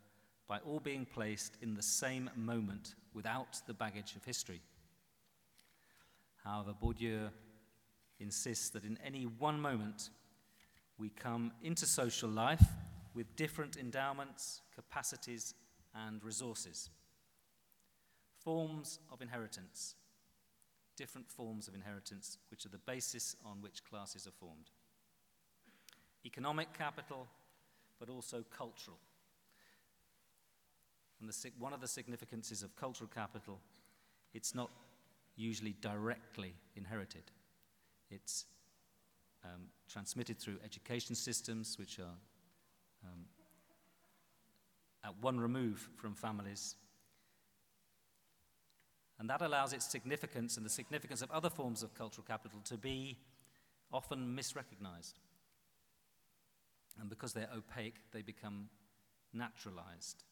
[0.48, 4.62] by all being placed in the same moment without the baggage of history.
[6.44, 7.30] However, Bourdieu
[8.20, 10.10] insists that in any one moment
[10.98, 12.66] we come into social life
[13.14, 15.54] with different endowments, capacities,
[15.94, 16.90] and resources.
[18.44, 19.96] Forms of inheritance,
[20.98, 24.70] different forms of inheritance, which are the basis on which classes are formed.
[26.26, 27.28] Economic capital,
[28.00, 28.98] but also cultural.
[31.20, 33.60] And the, one of the significances of cultural capital,
[34.34, 34.72] it's not
[35.36, 37.24] usually directly inherited.
[38.10, 38.46] It's
[39.44, 42.18] um, transmitted through education systems, which are
[43.04, 43.26] um,
[45.04, 46.76] at one remove from families.
[49.20, 52.78] And that allows its significance and the significance of other forms of cultural capital to
[52.78, 53.18] be
[53.92, 55.14] often misrecognized.
[57.00, 58.70] And because they're opaque, they become
[59.34, 60.24] naturalized.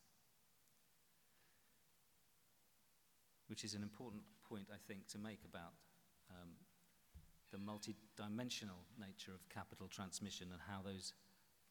[3.47, 5.73] Which is an important point, I think, to make about
[6.29, 6.49] um,
[7.51, 11.13] the multidimensional nature of capital transmission and how those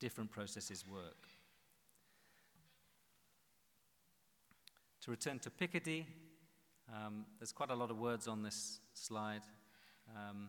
[0.01, 1.27] different processes work.
[5.03, 6.07] To return to Piketty,
[6.93, 9.43] um, there's quite a lot of words on this slide.
[10.11, 10.49] Um,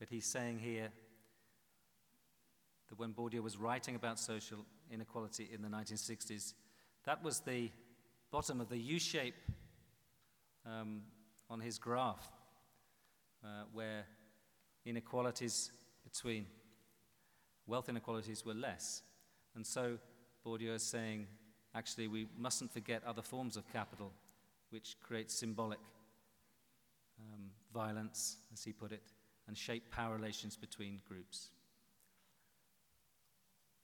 [0.00, 0.88] but he's saying here
[2.88, 4.58] that when Bourdieu was writing about social
[4.90, 6.54] inequality in the 1960s,
[7.04, 7.70] that was the
[8.32, 9.36] bottom of the U shape
[10.66, 11.02] um,
[11.48, 12.32] on his graph,
[13.44, 14.06] uh, where
[14.84, 15.70] inequalities
[16.02, 16.46] between
[17.66, 19.02] wealth inequalities were less.
[19.54, 19.98] And so
[20.46, 21.26] Bourdieu is saying,
[21.74, 24.12] actually, we mustn't forget other forms of capital
[24.70, 25.78] which create symbolic
[27.18, 29.02] um, violence, as he put it,
[29.48, 31.48] and shape power relations between groups.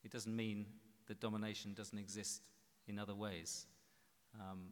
[0.04, 0.66] It doesn't mean
[1.08, 2.42] that domination doesn't exist
[2.86, 3.66] in other ways.
[4.40, 4.68] Um,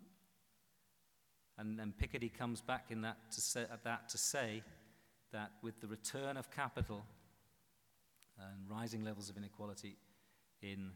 [1.59, 4.63] and then Piketty comes back in that to say, at that to say
[5.33, 7.05] that with the return of capital
[8.39, 9.97] and rising levels of inequality
[10.63, 10.91] in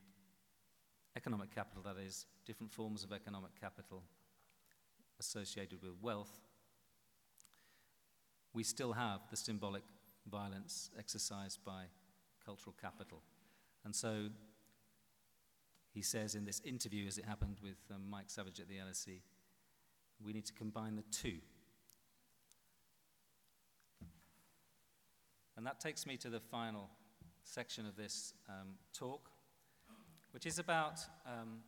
[1.16, 4.02] economic capital, that is, different forms of economic capital
[5.18, 6.40] associated with wealth,
[8.52, 9.82] we still have the symbolic
[10.30, 11.84] violence exercised by
[12.44, 13.22] cultural capital.
[13.84, 14.28] And so
[15.92, 19.20] he says in this interview, as it happened with um, Mike Savage at the LSE,
[20.24, 21.38] we need to combine the two.
[25.56, 26.90] And that takes me to the final
[27.44, 29.30] section of this um, talk,
[30.34, 31.60] which is about um,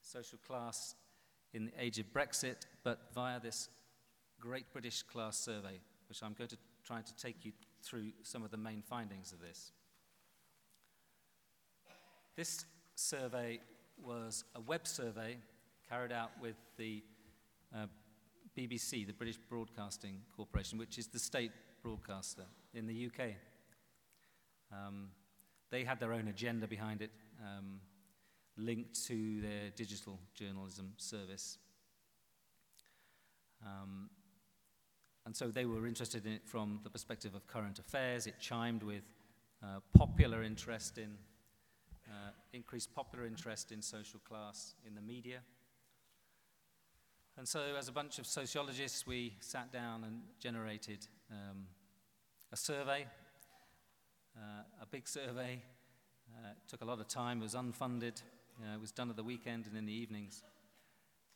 [0.00, 0.96] social class
[1.52, 3.68] in the age of Brexit, but via this
[4.40, 5.78] Great British Class Survey,
[6.08, 7.52] which I'm going to try to take you
[7.84, 9.70] through some of the main findings of this.
[12.34, 12.64] This
[12.96, 13.60] survey
[14.02, 15.36] was a web survey
[15.88, 17.00] carried out with the
[17.72, 17.86] uh,
[18.58, 23.34] BBC, the British Broadcasting Corporation, which is the state broadcaster in the UK.
[24.72, 25.10] Um,
[25.70, 27.80] they had their own agenda behind it, um,
[28.56, 31.58] linked to their digital journalism service.
[33.64, 34.10] Um,
[35.26, 38.26] and so they were interested in it from the perspective of current affairs.
[38.26, 39.04] It chimed with
[39.62, 41.16] uh, popular interest in,
[42.08, 45.38] uh, increased popular interest in social class in the media.
[47.36, 51.66] And so, as a bunch of sociologists, we sat down and generated um,
[52.52, 53.06] a survey,
[54.36, 55.60] uh, a big survey.
[56.34, 58.22] Uh, it took a lot of time, it was unfunded,
[58.60, 60.42] uh, it was done at the weekend and in the evenings.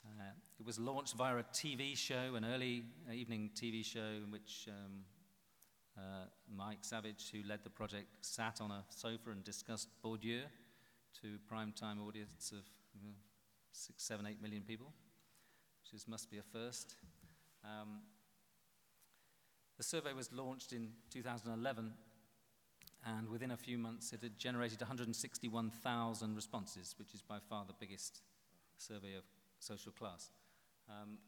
[0.04, 4.68] Uh, it was launched via a TV show, an early evening TV show, in which
[4.68, 5.04] um,
[5.96, 6.24] uh,
[6.54, 10.42] Mike Savage, who led the project, sat on a sofa and discussed Bourdieu
[11.20, 13.14] to prime time audience of you know,
[13.72, 14.92] six, seven, eight million people
[15.88, 16.96] which is, must be a first.
[17.64, 18.00] Um,
[19.76, 21.92] the survey was launched in 2011,
[23.04, 27.74] and within a few months it had generated 161,000 responses, which is by far the
[27.78, 28.20] biggest
[28.76, 29.24] survey of
[29.58, 30.30] social class.
[30.88, 31.18] Um,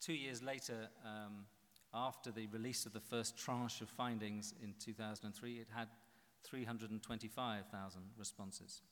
[0.00, 1.46] two years later, um,
[1.92, 5.88] after the release of the first tranche of findings in 2003, it had
[6.44, 8.82] 325,000 responses.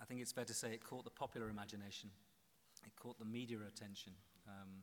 [0.00, 2.10] I think it's fair to say it caught the popular imagination.
[2.84, 4.12] It caught the media attention.
[4.46, 4.82] Um,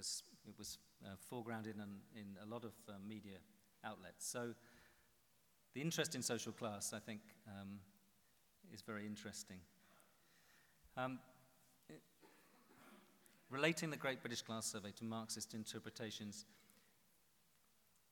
[0.00, 3.36] was, it was uh, foregrounded in, in a lot of uh, media
[3.84, 4.26] outlets.
[4.26, 4.54] So
[5.74, 7.80] the interest in social class, I think, um,
[8.72, 9.58] is very interesting.
[10.96, 11.18] Um,
[11.90, 12.00] it,
[13.50, 16.46] relating the Great British Class Survey to Marxist interpretations,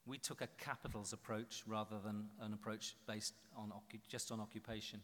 [0.05, 3.73] we took a capitals approach rather than an approach based on
[4.09, 5.01] just on occupation.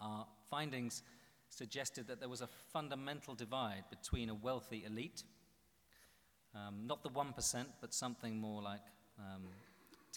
[0.00, 1.02] Our findings
[1.48, 5.24] suggested that there was a fundamental divide between a wealthy elite,
[6.54, 8.80] um, not the 1%, but something more like
[9.18, 9.42] um,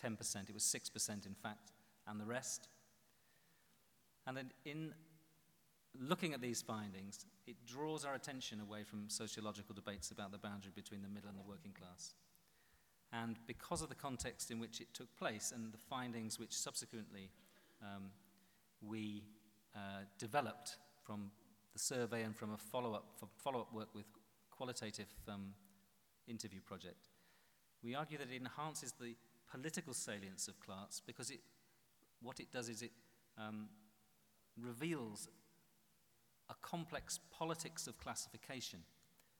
[0.02, 0.50] 10%.
[0.50, 1.72] It was 6%, in fact,
[2.08, 2.70] and the rest.
[4.26, 4.94] And then in
[6.00, 10.72] looking at these findings, it draws our attention away from sociological debates about the boundary
[10.76, 12.14] between the middle and the working class.
[13.14, 17.32] And because of the context in which it took place and the findings which subsequently
[17.82, 18.12] um,
[18.82, 19.24] we
[19.76, 21.32] uh, developed from
[21.74, 23.06] the survey and from a follow-up,
[23.38, 24.06] follow-up work with
[24.52, 25.54] qualitative um,
[26.28, 27.09] interview project,
[27.84, 29.15] we argue that it enhances the
[29.49, 31.39] political salience of class because it,
[32.21, 32.91] what it does is it
[33.38, 33.69] um,
[34.61, 35.30] reveals
[36.49, 38.80] a complex politics of classification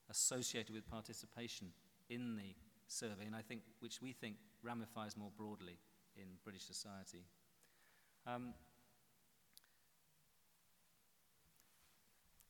[0.10, 1.68] associated with participation
[2.10, 2.56] in the
[2.88, 5.78] survey, and I think which we think ramifies more broadly
[6.16, 7.26] in British society.
[8.26, 8.54] Um,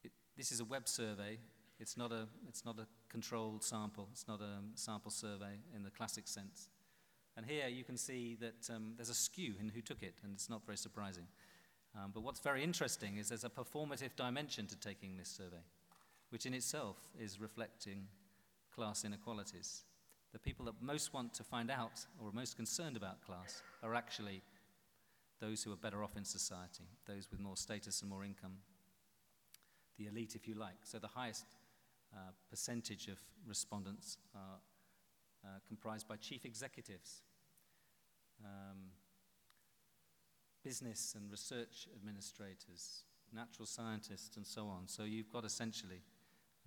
[0.04, 1.40] it, this is a web survey.
[1.80, 4.08] It's not a, it's not a controlled sample.
[4.12, 6.70] It's not a sample survey in the classic sense.
[7.36, 10.34] And here you can see that um, there's a skew in who took it, and
[10.34, 11.28] it's not very surprising.
[11.96, 15.64] Um, but what's very interesting is there's a performative dimension to taking this survey,
[16.30, 18.08] which in itself is reflecting
[18.74, 19.84] class inequalities.
[20.34, 23.96] The people that most want to find out or are most concerned about class are
[23.96, 24.42] actually
[25.40, 28.58] those who are better off in society, those with more status and more income,
[29.98, 30.78] the elite, if you like.
[30.84, 31.46] So the highest
[32.50, 34.60] percentage of respondents are
[35.44, 37.22] uh, comprised by chief executives,
[38.44, 38.92] um,
[40.64, 43.04] business and research administrators,
[43.34, 44.88] natural scientists, and so on.
[44.88, 46.02] So you've got essentially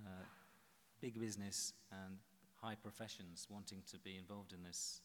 [0.05, 0.24] uh,
[1.01, 2.18] big business and
[2.62, 5.01] high professions wanting to be involved in this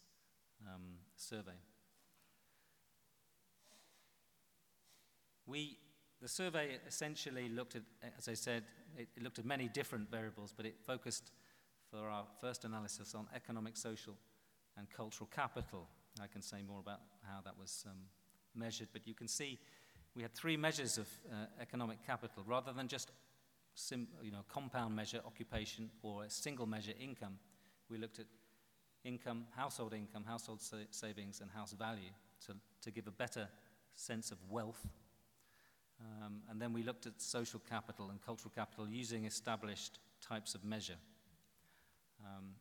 [0.67, 1.59] um, survey.
[5.45, 5.77] We,
[6.21, 7.83] the survey essentially looked at,
[8.17, 8.63] as I said,
[8.97, 11.31] it, looked at many different variables, but it focused
[11.91, 14.15] for our first analysis on economic, social,
[14.77, 15.87] and cultural capital.
[16.21, 17.97] I can say more about how that was um,
[18.55, 19.59] measured, but you can see
[20.15, 23.11] we had three measures of uh, economic capital rather than just
[23.73, 27.37] sim, you know, compound measure occupation or a single measure income.
[27.89, 28.25] We looked at
[29.03, 32.11] income, household income, household sa- savings, and house value
[32.47, 33.47] to, to give a better
[33.93, 34.87] sense of wealth.
[35.99, 40.63] Um, and then we looked at social capital and cultural capital using established types of
[40.63, 40.97] measure.
[42.23, 42.55] Um,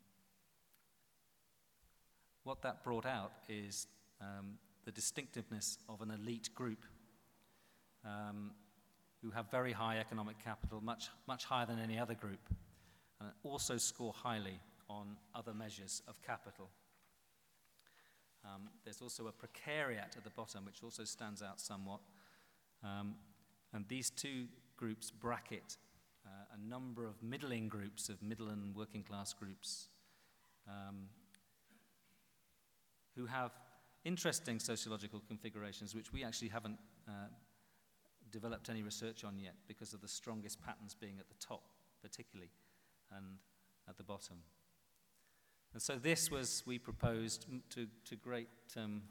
[2.45, 3.87] what that brought out is
[4.21, 6.85] um, the distinctiveness of an elite group
[8.05, 8.53] um,
[9.23, 12.51] who have very high economic capital, much, much higher than any other group,
[13.21, 14.61] and also score highly
[14.91, 16.69] on other measures of capital.
[18.45, 22.01] Um, there's also a precariat at the bottom, which also stands out somewhat.
[22.85, 23.15] Um,
[23.73, 25.77] and these two groups bracket
[26.27, 29.89] uh, a number of middling groups, of middle and working class groups,
[30.69, 31.09] um,
[33.17, 33.53] who have
[34.05, 36.79] interesting sociological configurations, which we actually haven't
[37.09, 37.29] uh,
[38.31, 41.63] developed any research on yet because of the strongest patterns being at the top,
[42.03, 42.51] particularly,
[43.15, 43.39] and
[43.89, 44.37] at the bottom.
[45.73, 49.03] And so this was, we proposed to, to great um,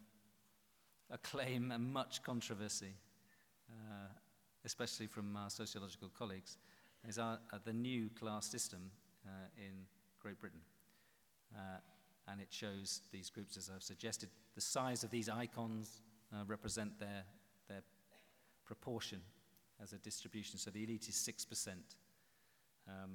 [1.11, 2.95] acclaim and much controversy,
[4.65, 6.57] especially from our sociological colleagues,
[7.07, 8.91] is our, uh, the new class system
[9.25, 9.85] uh, in
[10.19, 10.61] Great Britain.
[11.53, 11.77] Uh,
[12.29, 16.01] and it shows these groups, as I've suggested, the size of these icons
[16.33, 17.23] uh, represent their,
[17.67, 17.81] their
[18.65, 19.19] proportion
[19.81, 20.57] as a distribution.
[20.57, 21.69] So the elite is 6%,
[22.87, 23.11] um,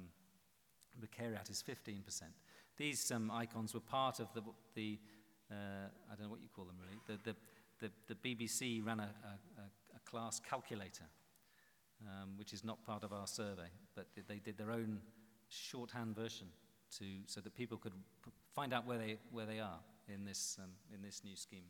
[0.99, 1.07] the
[1.49, 2.21] is 15%.
[2.77, 4.41] These um, icons were part of the,
[4.75, 4.99] the
[5.51, 5.55] uh,
[6.11, 7.35] I don't know what you call them really, the, the,
[7.79, 9.65] the, the BBC ran a, a, a
[10.09, 11.05] class calculator,
[12.07, 14.99] um, which is not part of our survey, but they did their own
[15.49, 16.47] shorthand version
[16.97, 17.93] to, so that people could
[18.55, 21.65] find out where they, where they are in this, um, in this new scheme.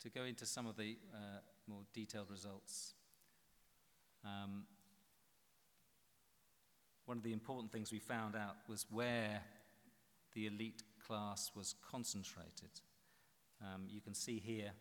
[0.00, 2.94] To go into some of the uh, more detailed results,
[4.24, 4.64] um,
[7.04, 9.42] one of the important things we found out was where
[10.34, 12.70] the elite class was concentrated.
[13.60, 14.72] Um, you can see here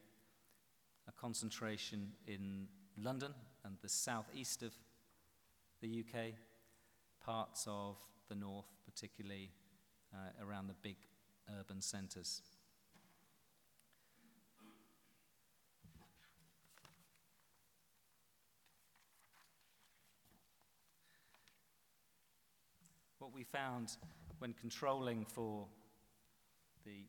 [1.12, 3.34] a concentration in London
[3.66, 4.74] and the southeast of
[5.82, 6.34] the UK,
[7.24, 7.98] parts of
[8.30, 9.52] the north, particularly
[10.14, 10.96] uh, around the big
[11.60, 12.42] urban centres.
[23.20, 23.98] What we found
[24.40, 25.66] when controlling for
[26.86, 27.06] the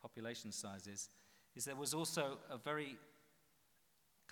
[0.00, 1.08] population sizes
[1.54, 2.96] is there was also a very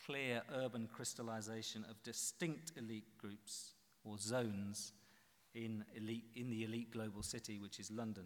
[0.07, 3.73] clear urban crystallization of distinct elite groups
[4.05, 4.93] or zones
[5.55, 8.25] in, elite, in the elite global city, which is London.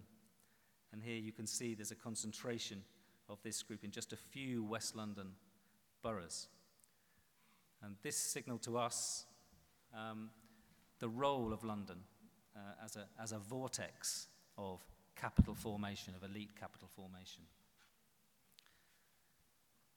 [0.93, 2.83] And here you can see there's a concentration
[3.29, 5.33] of this group in just a few West London
[6.03, 6.49] boroughs.
[7.83, 9.25] And this signaled to us
[9.95, 10.31] um,
[11.01, 11.99] the role of London
[12.57, 14.81] uh, as, a, as a vortex of
[15.17, 17.43] capital formation, of elite capital formation.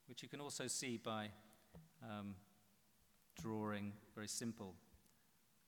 [0.07, 1.27] Which you can also see by
[2.03, 2.35] um,
[3.41, 4.75] drawing very simple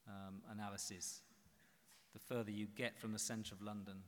[0.08, 1.22] um, analysis.
[2.12, 4.02] The further you get from the centre of London,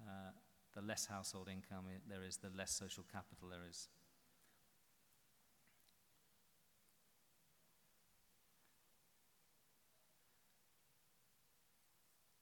[0.00, 0.30] uh,
[0.74, 3.88] the less household income there is, the less social capital there is.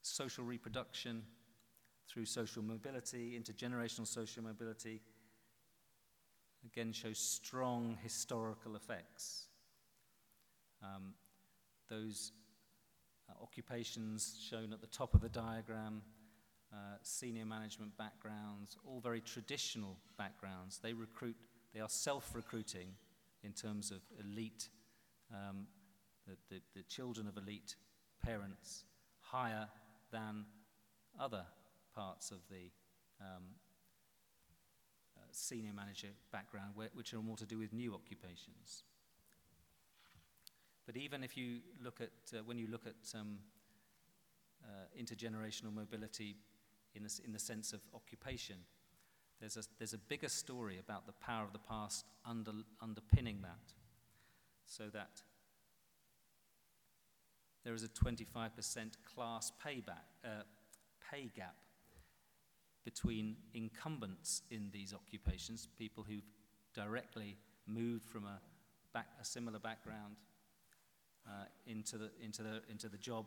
[0.02, 1.22] Social reproduction
[2.08, 5.00] through social mobility, intergenerational social mobility,
[6.64, 9.46] again shows strong historical effects.
[10.82, 11.14] Um,
[11.88, 12.32] those
[13.28, 16.02] uh, occupations shown at the top of the diagram,
[16.72, 20.78] uh, senior management backgrounds, all very traditional backgrounds.
[20.82, 21.36] They recruit,
[21.74, 22.88] they are self-recruiting
[23.42, 24.68] in terms of elite,
[25.32, 25.66] um,
[26.26, 27.76] the, the, the children of elite
[28.22, 28.84] parents
[29.20, 29.68] higher
[30.12, 30.44] than
[31.18, 31.44] other
[31.94, 32.70] parts of the
[33.20, 33.44] um,
[35.32, 38.82] senior manager background, which are more to do with new occupations.
[40.86, 43.38] But even if you look at, uh, when you look at um,
[44.64, 44.68] uh,
[44.98, 46.36] intergenerational mobility
[46.94, 48.56] in, a, in the sense of occupation,
[49.38, 53.74] there's a, there's a bigger story about the power of the past under, underpinning that.
[54.64, 55.22] So that
[57.64, 58.50] there is a 25%
[59.14, 60.42] class payback, uh,
[61.10, 61.56] pay gap
[62.88, 66.24] between incumbents in these occupations, people who've
[66.74, 67.36] directly
[67.66, 68.40] moved from a,
[68.94, 70.16] back, a similar background
[71.26, 73.26] uh, into, the, into, the, into the job,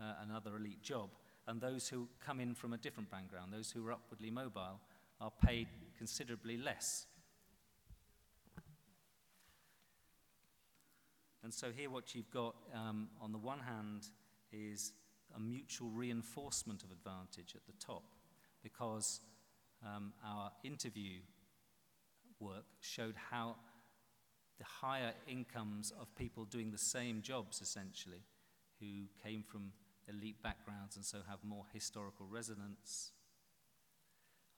[0.00, 1.10] uh, another elite job,
[1.46, 4.80] and those who come in from a different background, those who are upwardly mobile,
[5.20, 5.66] are paid
[5.98, 7.04] considerably less.
[11.42, 14.08] And so here what you've got um, on the one hand
[14.52, 14.92] is
[15.36, 18.04] a mutual reinforcement of advantage at the top
[18.62, 19.20] because
[19.84, 21.20] um, our interview
[22.38, 23.56] work showed how
[24.58, 28.22] the higher incomes of people doing the same jobs, essentially,
[28.78, 29.72] who came from
[30.08, 33.12] elite backgrounds and so have more historical resonance,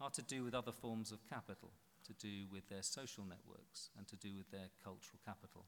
[0.01, 1.71] are to do with other forms of capital,
[2.05, 5.67] to do with their social networks, and to do with their cultural capital.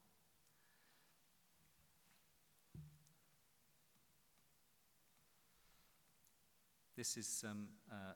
[6.96, 8.14] This is um, uh,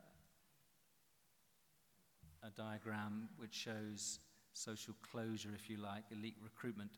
[2.46, 4.20] a diagram which shows
[4.52, 6.92] social closure, if you like, elite recruitment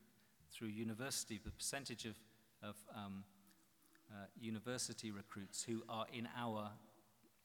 [0.51, 2.19] through university, the percentage of,
[2.61, 3.23] of um,
[4.11, 6.69] uh, university recruits who are in our,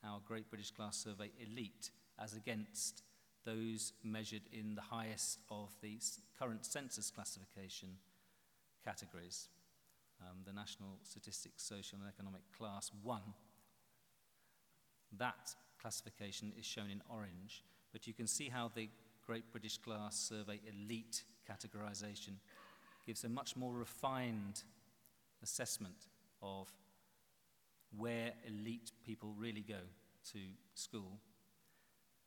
[0.03, 1.89] our Great British Class Survey elite
[2.21, 3.01] as against
[3.43, 5.97] those measured in the highest of the
[6.37, 7.89] current census classification
[8.85, 9.47] categories.
[10.21, 13.21] Um, the National Statistics Social and Economic Class 1
[15.17, 18.89] that classification is shown in orange, but you can see how the
[19.25, 22.35] Great British Class Survey elite categorization
[23.05, 24.63] gives a much more refined
[25.41, 26.07] assessment
[26.41, 26.67] of
[27.95, 29.79] where elite people really go
[30.31, 30.39] to
[30.75, 31.19] school.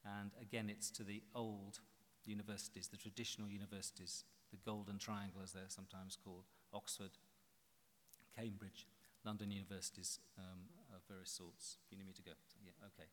[0.04, 1.80] And again, it's to the old
[2.24, 7.10] universities, the traditional universities, the Golden Triangle, as they're sometimes called, Oxford,
[8.36, 8.86] Cambridge,
[9.24, 10.60] London universities, um,
[11.10, 11.78] various sorts.
[11.90, 12.32] You need me to go?
[12.64, 13.08] Yeah, okay.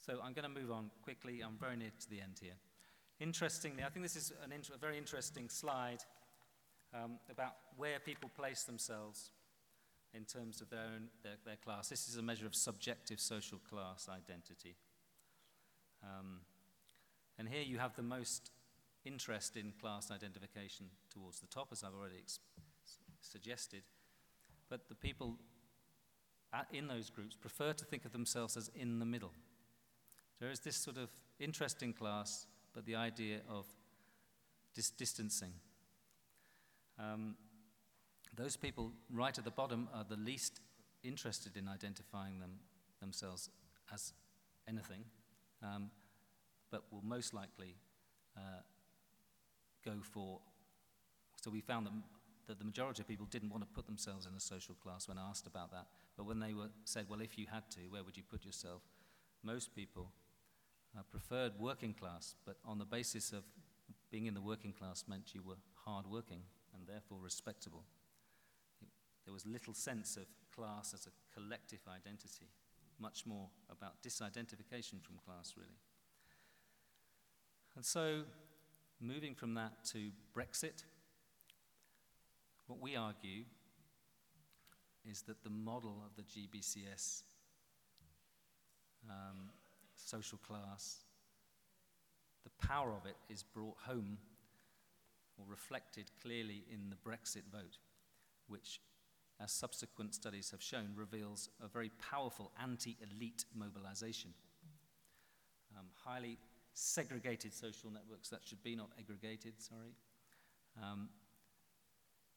[0.00, 1.42] So I'm going to move on quickly.
[1.44, 2.56] I'm very near to the end here.
[3.20, 6.02] Interestingly, I think this is a very interesting slide
[6.92, 9.30] um, about where people place themselves
[10.14, 11.88] in terms of their, own, their, their class.
[11.88, 14.76] This is a measure of subjective social class identity.
[16.02, 16.40] Um,
[17.38, 18.50] and here you have the most
[19.04, 22.22] interest in class identification towards the top, as I've already
[23.20, 23.82] suggested.
[24.68, 25.38] But the people
[26.72, 29.32] in those groups prefer to think of themselves as in the middle.
[30.40, 33.66] There is this sort of interesting class, but the idea of
[34.74, 35.52] dis- distancing.
[36.98, 37.36] Um,
[38.36, 40.60] those people right at the bottom are the least
[41.02, 42.58] interested in identifying them,
[43.00, 43.50] themselves
[43.92, 44.12] as
[44.68, 45.04] anything,
[45.62, 45.90] um,
[46.70, 47.76] but will most likely
[48.36, 48.62] uh,
[49.84, 50.40] go for.
[51.42, 51.92] So we found that,
[52.48, 55.18] that the majority of people didn't want to put themselves in a social class when
[55.18, 55.86] asked about that.
[56.16, 58.82] But when they were said, well, if you had to, where would you put yourself?
[59.42, 60.12] Most people
[60.96, 63.42] uh, preferred working class, but on the basis of
[64.10, 66.42] being in the working class meant you were hard working
[66.74, 67.84] and therefore respectable.
[68.80, 68.88] It,
[69.24, 72.46] there was little sense of class as a collective identity,
[73.00, 75.78] much more about disidentification from class, really.
[77.74, 78.22] And so,
[79.00, 80.84] moving from that to Brexit,
[82.68, 83.44] what we argue
[85.10, 87.22] is that the model of the GBCS
[89.08, 89.50] um,
[89.94, 90.98] social class,
[92.44, 94.18] the power of it is brought home
[95.38, 97.78] or reflected clearly in the Brexit vote,
[98.48, 98.80] which,
[99.40, 104.32] as subsequent studies have shown, reveals a very powerful anti elite mobilization.
[105.76, 106.38] Um, highly
[106.72, 109.94] segregated social networks that should be not aggregated, sorry,
[110.82, 111.08] um,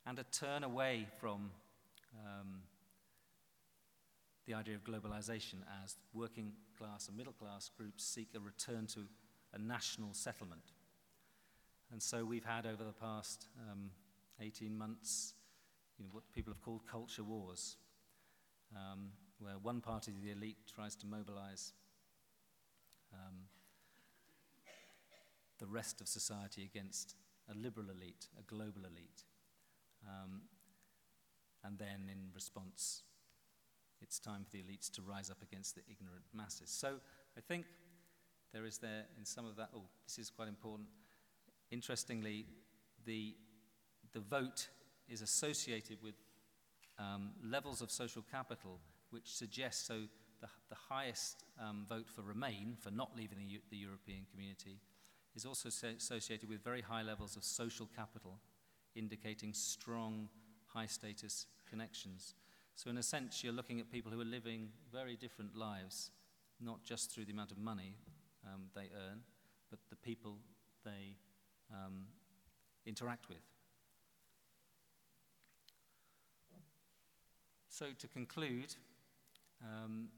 [0.05, 1.51] and a turn away from
[2.25, 2.61] um,
[4.45, 9.01] the idea of globalization as working class and middle class groups seek a return to
[9.53, 10.71] a national settlement.
[11.91, 13.91] And so we've had over the past um,
[14.41, 15.33] 18 months
[15.97, 17.77] you know, what people have called culture wars,
[18.75, 19.09] um,
[19.39, 21.73] where one party of the elite tries to mobilize
[23.13, 23.35] um,
[25.59, 27.15] the rest of society against
[27.49, 29.23] a liberal elite, a global elite.
[30.07, 30.41] Um,
[31.63, 33.03] and then in response,
[34.01, 36.69] it's time for the elites to rise up against the ignorant masses.
[36.69, 36.95] So
[37.37, 37.65] I think
[38.53, 40.87] there is there in some of that, oh, this is quite important.
[41.71, 42.45] Interestingly,
[43.05, 43.35] the,
[44.13, 44.67] the vote
[45.09, 46.15] is associated with
[46.99, 48.79] um, levels of social capital
[49.09, 50.01] which suggests so
[50.41, 54.79] the, the highest um, vote for Remain, for not leaving the, the European community,
[55.35, 58.39] is also associated with very high levels of social capital,
[58.95, 60.29] indicating strong,
[60.77, 62.35] high status connections.
[62.75, 66.11] So, in a sense, you're looking at people who are living very different lives,
[66.61, 67.97] not just through the amount of money
[68.45, 69.21] um, they earn,
[69.71, 70.37] but the people
[70.85, 71.15] they
[71.73, 72.05] um,
[72.85, 73.41] interact with.
[77.69, 78.75] So, to conclude,
[79.63, 80.09] um,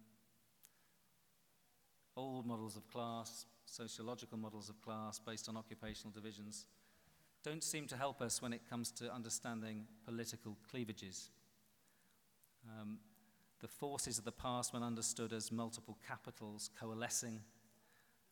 [2.18, 6.66] old models of class, sociological models of class based on occupational divisions,
[7.44, 11.30] don't seem to help us when it comes to understanding political cleavages.
[12.68, 13.00] Um,
[13.62, 17.42] the forces of the past, when understood as multiple capitals coalescing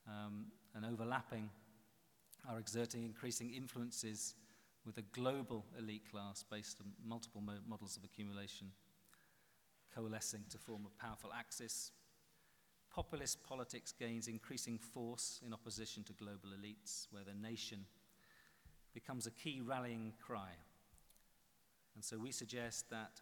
[0.07, 1.49] um, and overlapping,
[2.47, 4.35] are exerting increasing influences
[4.85, 8.67] with a global elite class based on multiple mo- models of accumulation
[9.93, 11.91] coalescing to form a powerful axis.
[12.93, 17.85] Populist politics gains increasing force in opposition to global elites, where the nation
[18.97, 20.49] becomes a key rallying cry.
[21.93, 23.21] And so we suggest that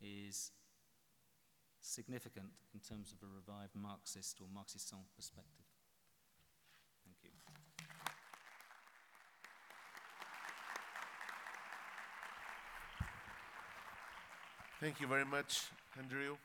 [0.00, 0.50] is
[1.80, 5.64] significant in terms of a revived Marxist or Marxist perspective.
[7.04, 7.30] Thank you.
[14.80, 16.36] Thank you very much, Andrew.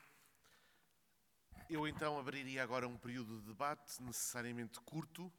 [1.68, 5.32] Eu então abriria agora um período de debate necessariamente curto.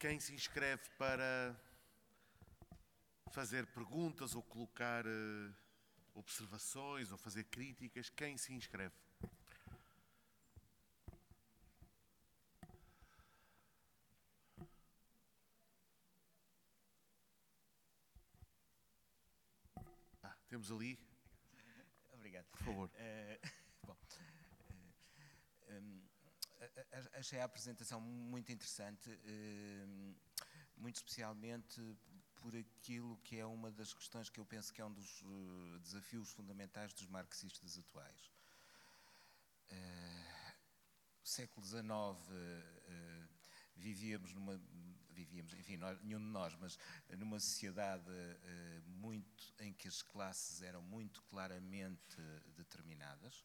[0.00, 1.54] Quem se inscreve para
[3.32, 5.54] fazer perguntas ou colocar uh,
[6.14, 8.94] observações ou fazer críticas, quem se inscreve?
[20.22, 20.98] Ah, temos ali.
[22.14, 22.46] Obrigado.
[22.46, 22.88] Por favor.
[22.88, 23.48] Uh,
[23.86, 26.09] bom, uh, um,
[27.14, 30.14] achei a apresentação muito interessante, uh,
[30.76, 31.80] muito especialmente
[32.40, 35.78] por aquilo que é uma das questões que eu penso que é um dos uh,
[35.80, 38.32] desafios fundamentais dos marxistas atuais.
[39.70, 40.52] Uh,
[41.22, 43.28] século XIX uh,
[43.76, 44.60] vivíamos numa
[45.10, 46.78] vivíamos, enfim, nenhum de nós, mas
[47.18, 48.10] numa sociedade
[48.86, 52.16] muito em que as classes eram muito claramente
[52.56, 53.44] determinadas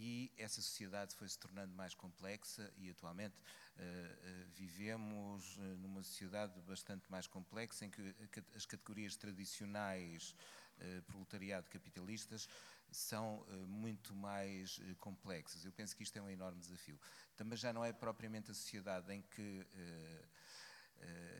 [0.00, 7.04] e essa sociedade foi se tornando mais complexa e atualmente uh, vivemos numa sociedade bastante
[7.10, 8.14] mais complexa em que
[8.56, 10.34] as categorias tradicionais
[10.78, 12.48] uh, proletariado capitalistas
[12.90, 15.64] são muito mais complexas.
[15.64, 16.98] Eu penso que isto é um enorme desafio.
[17.36, 19.64] Também já não é propriamente a sociedade em que,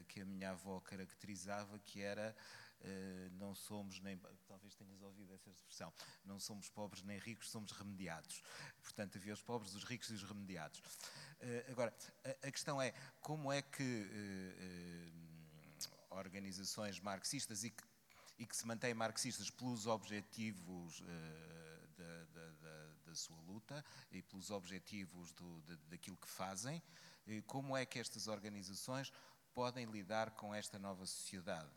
[0.07, 2.35] que a minha avó caracterizava, que era eh,
[3.33, 5.93] não somos nem, talvez tenhas ouvido essa expressão,
[6.25, 8.43] não somos pobres nem ricos, somos remediados.
[8.83, 10.83] Portanto, havia os pobres, os ricos e os remediados.
[11.41, 11.95] Eh, agora,
[12.43, 15.13] a questão é como é que eh,
[16.11, 17.85] organizações marxistas e que,
[18.39, 21.03] e que se mantêm marxistas pelos objetivos
[21.97, 26.83] da, da, da, da, sua luta e pelos objetivos do, daquilo que fazem,
[27.47, 29.13] como é que estas organizações
[29.55, 31.71] podem lidar com esta nova sociedade?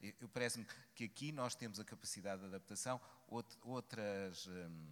[0.00, 3.00] Eu parece-me que aqui nós temos a capacidade de adaptação,
[3.62, 4.86] outras hum,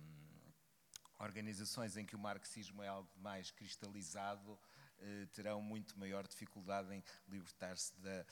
[1.18, 4.58] organizações em que o marxismo é algo mais cristalizado
[4.98, 8.24] eh, terão muito maior dificuldade em libertar-se da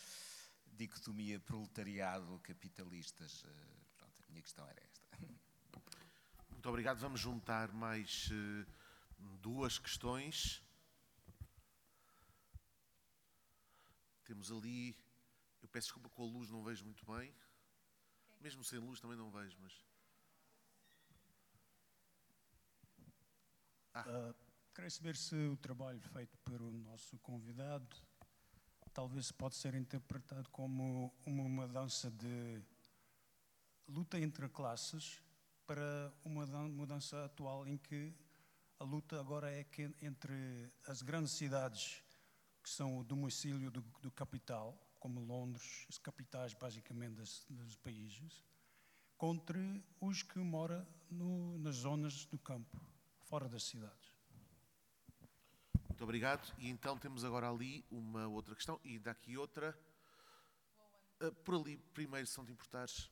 [0.67, 3.45] dicotomia proletariado-capitalistas.
[3.45, 3.49] Eh,
[3.97, 5.03] pronto, a minha questão era esta.
[6.51, 6.99] Muito obrigado.
[6.99, 8.67] Vamos juntar mais uh,
[9.39, 10.63] duas questões.
[14.25, 14.97] Temos ali
[15.73, 17.35] peço desculpa com a luz, não vejo muito bem.
[18.41, 19.73] Mesmo sem luz também não vejo, mas.
[23.95, 24.05] Ah.
[24.07, 24.35] Uh,
[24.75, 27.97] queria saber se o trabalho feito pelo nosso convidado
[28.93, 32.63] talvez pode ser interpretado como uma mudança de
[33.89, 35.23] luta entre classes
[35.67, 38.15] para uma mudança atual em que
[38.79, 39.67] a luta agora é
[40.03, 42.03] entre as grandes cidades
[42.63, 48.45] que são o domicílio do, do capital como Londres, as capitais basicamente dos, dos países,
[49.19, 49.59] contra
[50.01, 52.81] os que moram no, nas zonas do campo,
[53.19, 54.15] fora das cidades.
[55.89, 56.55] Muito obrigado.
[56.57, 59.77] E então temos agora ali uma outra questão e daqui outra.
[61.21, 63.11] Uh, por ali, primeiro, se não te importares.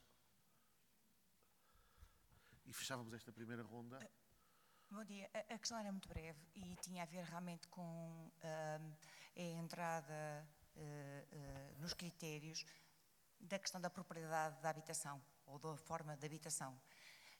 [2.66, 3.98] E fechávamos esta primeira ronda.
[3.98, 5.28] Uh, bom dia.
[5.34, 8.96] A, a, questão era muito breve e tinha a ver realmente com uh,
[9.36, 10.48] a entrada
[11.78, 12.64] nos critérios
[13.40, 16.78] da questão da propriedade da habitação ou da forma de habitação.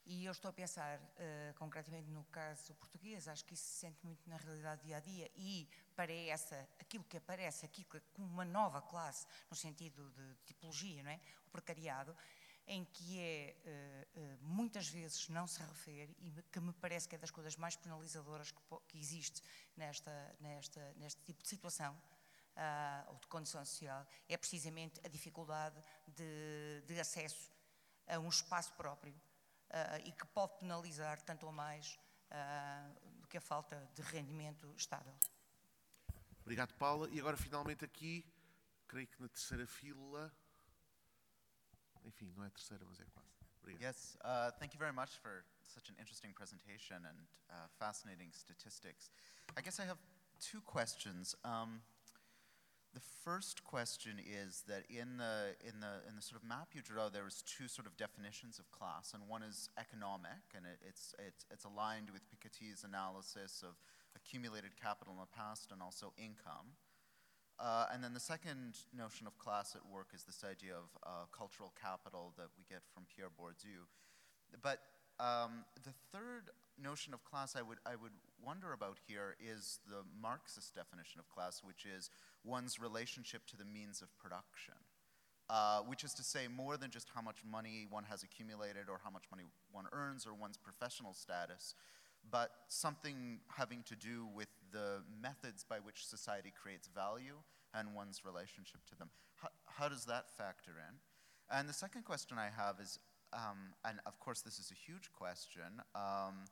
[0.05, 4.03] E eu estou a pensar uh, concretamente no caso português, acho que isso se sente
[4.03, 8.43] muito na realidade dia a dia e para essa, aquilo que aparece aqui como uma
[8.43, 11.19] nova classe, no sentido de tipologia, não é?
[11.45, 12.17] o precariado,
[12.65, 17.15] em que é uh, uh, muitas vezes não se refere e que me parece que
[17.15, 19.41] é das coisas mais penalizadoras que, que existe
[19.77, 21.95] nesta, nesta, neste tipo de situação,
[22.55, 27.51] uh, ou de condição social, é precisamente a dificuldade de, de acesso
[28.07, 31.97] a um espaço próprio uh, e que pode penalizar tanto ou mais
[32.31, 35.13] uh, do que a falta de rendimento estável.
[36.41, 37.07] Obrigado, Paula.
[37.11, 38.25] E agora, finalmente, aqui,
[38.87, 40.31] creio que na terceira fila.
[42.03, 43.29] Enfim, não é terceira, mas é quase.
[43.61, 43.81] Obrigado.
[43.83, 49.11] Yes, uh, thank you very much for such an interesting presentation and uh, fascinating statistics.
[49.55, 49.99] I guess I have
[50.39, 51.35] two questions.
[51.45, 51.81] Um,
[52.93, 56.81] The first question is that in the, in the, in the sort of map you
[56.83, 60.83] draw, there is two sort of definitions of class, and one is economic, and it,
[60.83, 63.79] it's, it's, it's aligned with Piketty's analysis of
[64.15, 66.75] accumulated capital in the past and also income.
[67.59, 71.29] Uh, and then the second notion of class at work is this idea of uh,
[71.31, 73.87] cultural capital that we get from Pierre Bourdieu.
[74.61, 74.81] But
[75.19, 76.49] um, the third
[76.81, 81.29] notion of class I would, I would wonder about here is the Marxist definition of
[81.29, 82.09] class, which is
[82.43, 84.75] one's relationship to the means of production.
[85.49, 89.01] Uh, which is to say, more than just how much money one has accumulated or
[89.03, 91.75] how much money one earns or one's professional status,
[92.31, 97.35] but something having to do with the methods by which society creates value
[97.73, 99.09] and one's relationship to them.
[99.35, 100.95] How, how does that factor in?
[101.53, 102.97] And the second question I have is,
[103.33, 106.45] um, and of course this is a huge question, um,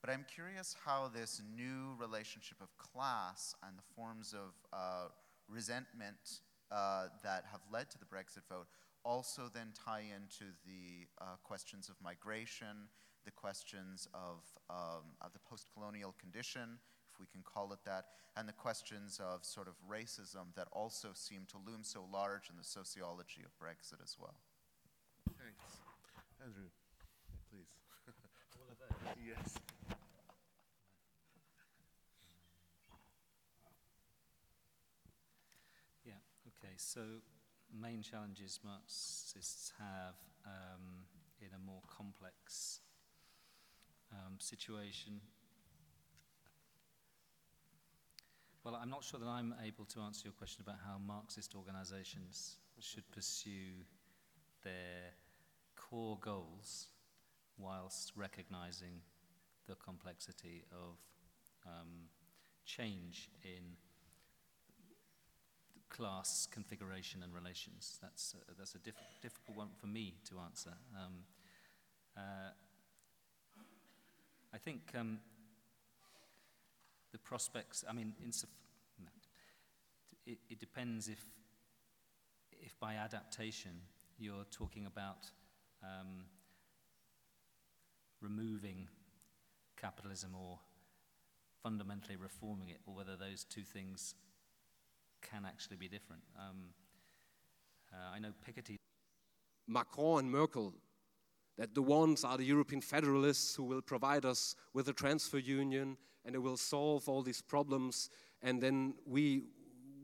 [0.00, 5.08] but I'm curious how this new relationship of class and the forms of uh,
[5.48, 6.40] resentment
[6.70, 8.66] uh, that have led to the Brexit vote
[9.06, 12.90] also then tie into the uh, questions of migration,
[13.24, 16.78] the questions of, um, of the post colonial condition,
[17.14, 21.10] if we can call it that, and the questions of sort of racism that also
[21.14, 24.34] seem to loom so large in the sociology of Brexit as well.
[25.38, 25.78] Thanks.
[26.42, 26.68] Andrew,
[27.48, 27.70] please.
[29.24, 29.54] yes.
[36.76, 37.00] so
[37.72, 40.14] main challenges Marxists have
[40.46, 41.04] um,
[41.40, 42.80] in a more complex
[44.12, 45.20] um, situation.
[48.64, 52.56] Well, I'm not sure that I'm able to answer your question about how Marxist organizations
[52.80, 53.84] should pursue
[54.64, 55.12] their
[55.76, 56.88] core goals
[57.58, 59.00] whilst recognizing
[59.68, 60.96] the complexity of
[61.64, 62.08] um,
[62.64, 63.76] change in
[65.88, 67.98] class configuration and relations.
[68.02, 70.72] That's a, that's a diff difficult one for me to answer.
[70.94, 71.12] Um,
[72.16, 72.50] uh,
[74.52, 75.18] I think um,
[77.12, 78.14] the prospects, I mean,
[80.26, 81.24] it, it depends if,
[82.52, 83.72] if by adaptation
[84.18, 85.30] you're talking about
[85.82, 86.24] um,
[88.20, 88.88] removing
[89.80, 90.58] capitalism or
[91.62, 94.14] fundamentally reforming it, or whether those two things
[95.30, 96.22] can actually be different.
[96.38, 96.70] Um,
[97.92, 98.76] uh, I know Piketty.
[99.68, 100.74] Macron and Merkel,
[101.58, 105.96] that the ones are the European federalists who will provide us with a transfer union
[106.24, 108.10] and it will solve all these problems.
[108.42, 109.44] And then we,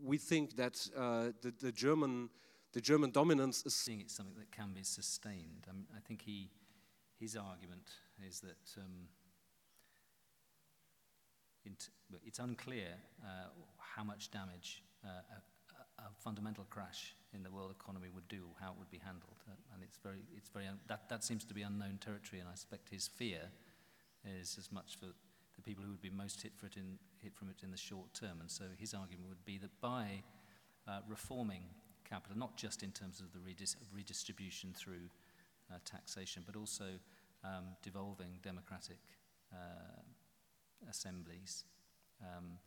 [0.02, 2.30] we think that uh, the, the, German,
[2.72, 3.74] the German dominance is.
[3.74, 5.66] Seeing it's something that can be sustained.
[5.68, 6.50] I, mean, I think he,
[7.20, 7.90] his argument
[8.26, 9.08] is that um,
[12.24, 12.88] it's unclear
[13.22, 13.48] uh,
[13.78, 18.70] how much damage uh, a, a, fundamental crash in the world economy would do, how
[18.70, 19.42] it would be handled.
[19.48, 22.54] Uh, and it's very, it's very that, that seems to be unknown territory, and I
[22.54, 23.50] suspect his fear
[24.24, 27.34] is as much for the people who would be most hit, for it in, hit
[27.34, 28.40] from it in the short term.
[28.40, 30.22] And so his argument would be that by
[30.88, 31.62] uh, reforming
[32.08, 35.10] capital, not just in terms of the redis redistribution through
[35.70, 36.84] uh, taxation, but also
[37.44, 38.98] um, devolving democratic
[39.52, 40.00] uh,
[40.90, 41.64] assemblies,
[42.20, 42.58] um,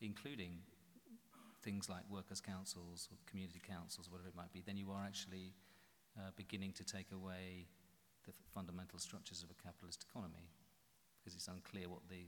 [0.00, 0.58] including
[1.64, 5.54] things like workers' councils or community councils, whatever it might be, then you are actually
[6.18, 7.66] uh, beginning to take away
[8.26, 10.50] the fundamental structures of a capitalist economy
[11.18, 12.26] because it's unclear what the,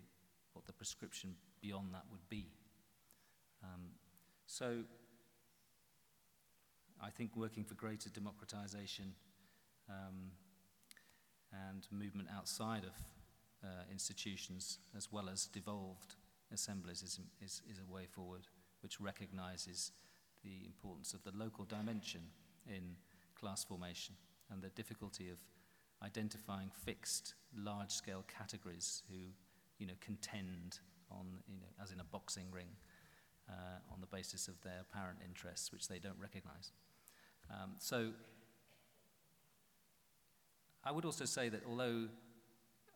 [0.55, 2.49] what the prescription beyond that would be.
[3.63, 3.93] Um,
[4.47, 4.83] so
[7.03, 9.13] I think working for greater democratization
[9.89, 10.33] um,
[11.53, 12.95] and movement outside of
[13.63, 16.15] uh, institutions as well as devolved
[16.53, 18.47] assemblies is, is, is a way forward
[18.83, 19.93] which recognizes
[20.45, 22.23] the importance of the local dimension
[22.67, 22.97] in
[23.39, 24.15] class formation
[24.51, 25.39] and the difficulty of
[26.03, 29.17] identifying fixed large-scale categories who
[29.79, 30.79] you know, contend
[31.11, 32.69] on, you know, as in a boxing ring
[33.49, 36.73] uh, on the basis of their apparent interests, which they don't recognize.
[37.51, 38.11] Um, so
[40.85, 42.09] I would also say that although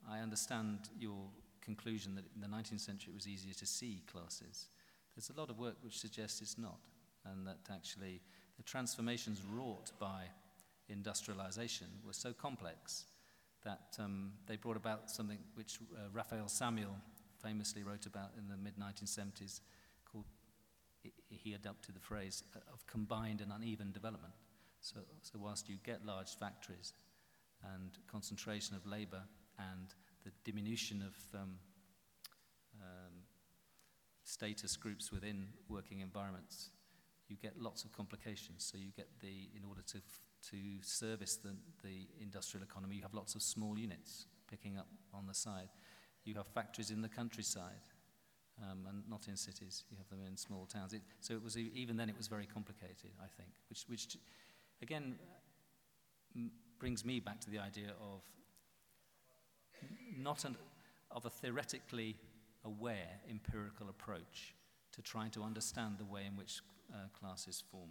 [0.09, 1.29] I understand your
[1.61, 4.69] conclusion that in the 19th century it was easier to see classes,
[5.21, 6.79] there's a lot of work which suggests it's not,
[7.27, 8.23] and that actually
[8.57, 10.23] the transformations wrought by
[10.89, 13.05] industrialization were so complex
[13.63, 16.97] that um, they brought about something which uh, Raphael Samuel
[17.43, 19.61] famously wrote about in the mid 1970s
[20.11, 20.25] called,
[21.29, 24.33] he adopted the phrase uh, of combined and uneven development.
[24.81, 26.95] So, so whilst you get large factories
[27.75, 29.21] and concentration of labor
[29.59, 29.93] and
[30.25, 31.59] the diminution of um, um,
[34.31, 36.71] status groups within working environments,
[37.29, 38.69] you get lots of complications.
[38.71, 40.01] So you get the, in order to,
[40.51, 45.27] to service the, the industrial economy, you have lots of small units picking up on
[45.27, 45.69] the side.
[46.25, 47.87] You have factories in the countryside
[48.63, 49.85] um, and not in cities.
[49.91, 50.93] You have them in small towns.
[50.93, 54.17] It, so it was, even then it was very complicated, I think, which, which
[54.83, 55.17] again,
[56.79, 58.23] brings me back to the idea of
[60.17, 60.57] not an,
[61.11, 62.17] of a theoretically
[62.65, 64.55] aware empirical approach
[64.93, 66.61] to trying to understand the way in which
[66.93, 67.91] uh, classes form.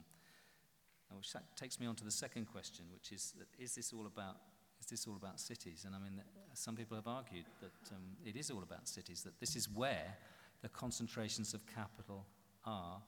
[1.15, 4.37] which takes me on to the second question, which is that is this all about
[4.79, 5.83] is this all about cities?
[5.85, 6.21] And I mean,
[6.53, 9.23] some people have argued that um, it is all about cities.
[9.23, 10.17] That this is where
[10.61, 12.25] the concentrations of capital
[12.65, 13.01] are,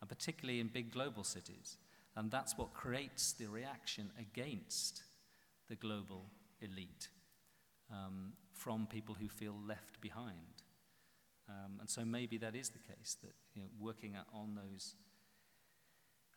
[0.00, 1.78] and particularly in big global cities.
[2.16, 5.02] And that's what creates the reaction against
[5.68, 6.26] the global
[6.60, 7.08] elite
[7.90, 10.53] um, from people who feel left behind.
[11.48, 14.94] Um, and so maybe that is the case, that you know, working on those,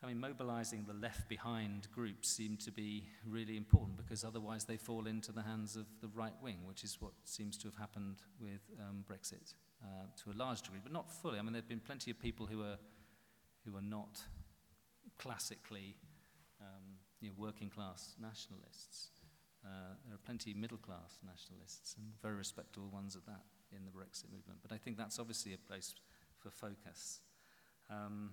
[0.03, 4.77] I mean, mobilizing the left behind groups seem to be really important because otherwise they
[4.77, 8.21] fall into the hands of the right wing, which is what seems to have happened
[8.39, 9.53] with um, Brexit
[9.83, 11.39] uh, to a large degree, but not fully.
[11.39, 12.77] I mean, there have been plenty of people who are,
[13.65, 14.21] who are not
[15.17, 15.95] classically
[16.59, 19.09] um, you know, working class nationalists.
[19.65, 23.41] Uh, there are plenty middle class nationalists and very respectable ones at that
[23.75, 24.59] in the Brexit movement.
[24.61, 25.93] But I think that's obviously a place
[26.39, 27.19] for focus.
[27.89, 28.31] Um,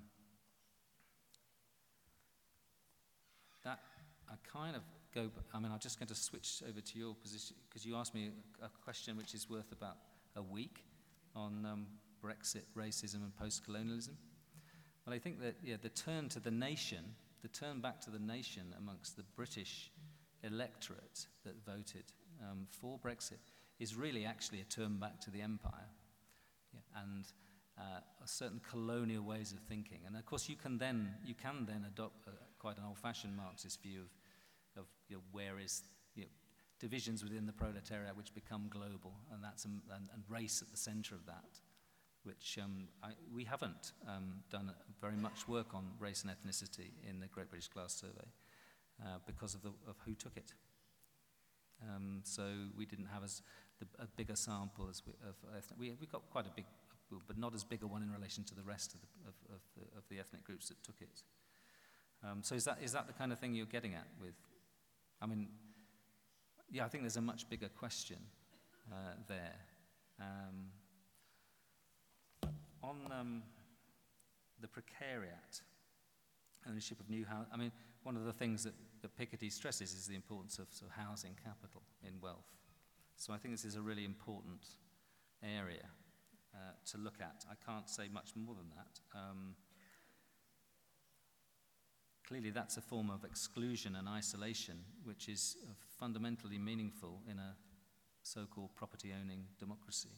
[3.64, 3.80] that
[4.28, 4.82] I kind of
[5.14, 8.14] go, I mean, I'm just going to switch over to your position because you asked
[8.14, 8.30] me
[8.60, 9.96] a, a, question which is worth about
[10.36, 10.84] a week
[11.34, 11.86] on um,
[12.22, 14.16] Brexit, racism, and post colonialism.
[15.06, 17.04] Well, I think that yeah, the turn to the nation,
[17.42, 19.90] the turn back to the nation amongst the British
[20.42, 22.04] electorate that voted
[22.42, 25.90] um, for Brexit is really actually a turn back to the empire
[26.72, 27.24] yeah, and
[27.78, 29.98] uh, certain colonial ways of thinking.
[30.06, 33.36] And of course, you can then, you can then adopt a, quite an old fashioned
[33.36, 34.02] Marxist view
[34.76, 35.82] of, of you know, where is
[36.14, 36.28] you know,
[36.78, 40.76] divisions within the proletariat which become global, and, that's, um, and, and race at the
[40.76, 41.60] center of that
[42.24, 47.20] which um, I, we haven't um, done very much work on race and ethnicity in
[47.20, 48.28] the Great British Class Survey
[49.02, 50.52] uh, because of, the, of who took it.
[51.82, 52.42] Um, so
[52.76, 53.42] we didn't have as
[53.78, 55.78] the, a bigger sample as we, of ethnic.
[55.78, 56.64] We, we got quite a big,
[57.26, 59.60] but not as big a one in relation to the rest of the, of, of
[59.76, 61.22] the, of the ethnic groups that took it.
[62.22, 64.34] Um, so is that, is that the kind of thing you're getting at with?
[65.20, 65.48] I mean,
[66.70, 68.18] yeah, I think there's a much bigger question
[68.90, 69.56] uh, there.
[70.20, 70.70] Um,
[72.82, 73.42] on um,
[74.60, 75.62] the precariat,
[76.68, 77.72] ownership of new house, I mean,
[78.02, 81.82] one of the things that, that Piketty stresses is the importance of, of housing capital
[82.02, 82.46] in wealth.
[83.16, 84.66] So I think this is a really important
[85.42, 85.86] area
[86.54, 87.44] uh, to look at.
[87.50, 89.18] I can't say much more than that.
[89.18, 89.54] Um,
[92.26, 97.54] clearly, that's a form of exclusion and isolation, which is uh, fundamentally meaningful in a
[98.22, 100.16] so called property owning democracy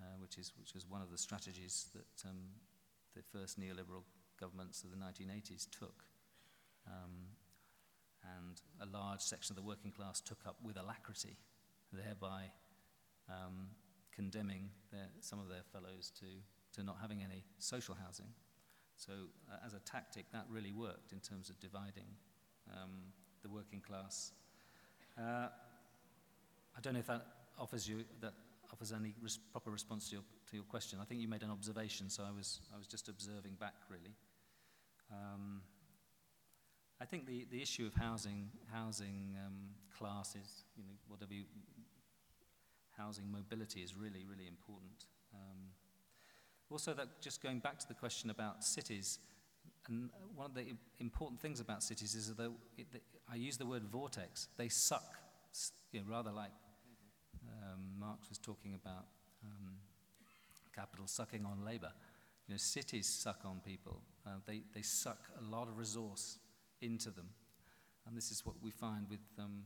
[0.00, 2.38] uh, which, is, which was one of the strategies that um,
[3.14, 4.04] the first neoliberal
[4.38, 6.04] governments of the 1980s took.
[6.86, 7.34] Um,
[8.38, 11.36] and a large section of the working class took up with alacrity,
[11.92, 12.44] thereby
[13.28, 13.68] um,
[14.14, 16.26] condemning their, some of their fellows to,
[16.74, 18.28] to not having any social housing.
[18.96, 19.12] So,
[19.50, 22.08] uh, as a tactic, that really worked in terms of dividing
[22.70, 23.12] um,
[23.42, 24.32] the working class.
[25.16, 25.48] Uh,
[26.76, 27.26] I don't know if that
[27.58, 28.34] offers you that
[28.72, 30.98] offers any res- proper response to your, to your question.
[31.00, 34.14] I think you made an observation, so I was, I was just observing back, really.
[35.10, 35.62] Um,
[37.00, 39.54] I think the, the issue of housing, housing um,
[39.96, 41.44] classes, you know, whatever you,
[42.96, 45.06] housing mobility is really, really important.
[45.32, 45.70] Um,
[46.70, 49.20] also, that just going back to the question about cities,
[49.86, 52.86] and one of the important things about cities is that it,
[53.30, 54.48] I use the word vortex.
[54.56, 55.16] They suck,
[55.92, 56.50] you know, rather like
[57.62, 59.06] um, Marx was talking about
[59.44, 59.76] um,
[60.74, 61.92] capital sucking on labor.
[62.48, 64.02] You know, cities suck on people.
[64.26, 66.38] Uh, they, they suck a lot of resource
[66.80, 67.28] into them.
[68.06, 69.64] And this is what we find with um,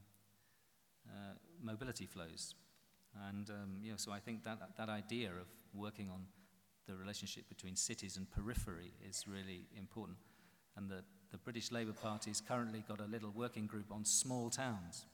[1.09, 2.55] uh, mobility flows.
[3.29, 6.27] And um, you know, so I think that, that idea of working on
[6.87, 10.19] the relationship between cities and periphery is really important.
[10.77, 14.51] And the, the British Labour Party has currently got a little working group on small
[14.51, 15.05] towns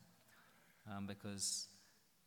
[0.91, 1.69] um, because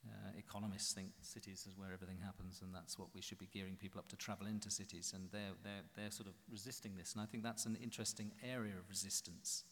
[0.07, 3.75] uh, economists think cities is where everything happens, and that's what we should be gearing
[3.75, 5.13] people up to travel into cities.
[5.15, 7.13] And they're, they're, they're sort of resisting this.
[7.13, 9.63] And I think that's an interesting area of resistance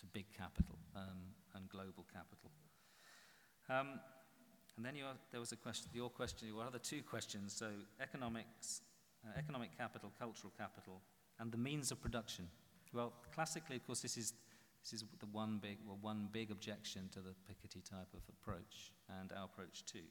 [0.00, 2.50] to big capital um, and global capital.
[3.68, 4.00] Um,
[4.76, 7.54] and then your, there was a question, your question, your other two questions.
[7.54, 7.70] So,
[8.00, 8.82] economics,
[9.24, 11.00] uh, economic capital, cultural capital,
[11.38, 12.48] and the means of production.
[12.92, 14.34] Well, classically, of course, this is
[14.90, 18.92] this is the one big, well, one big objection to the Piketty type of approach
[19.20, 20.06] and our approach too,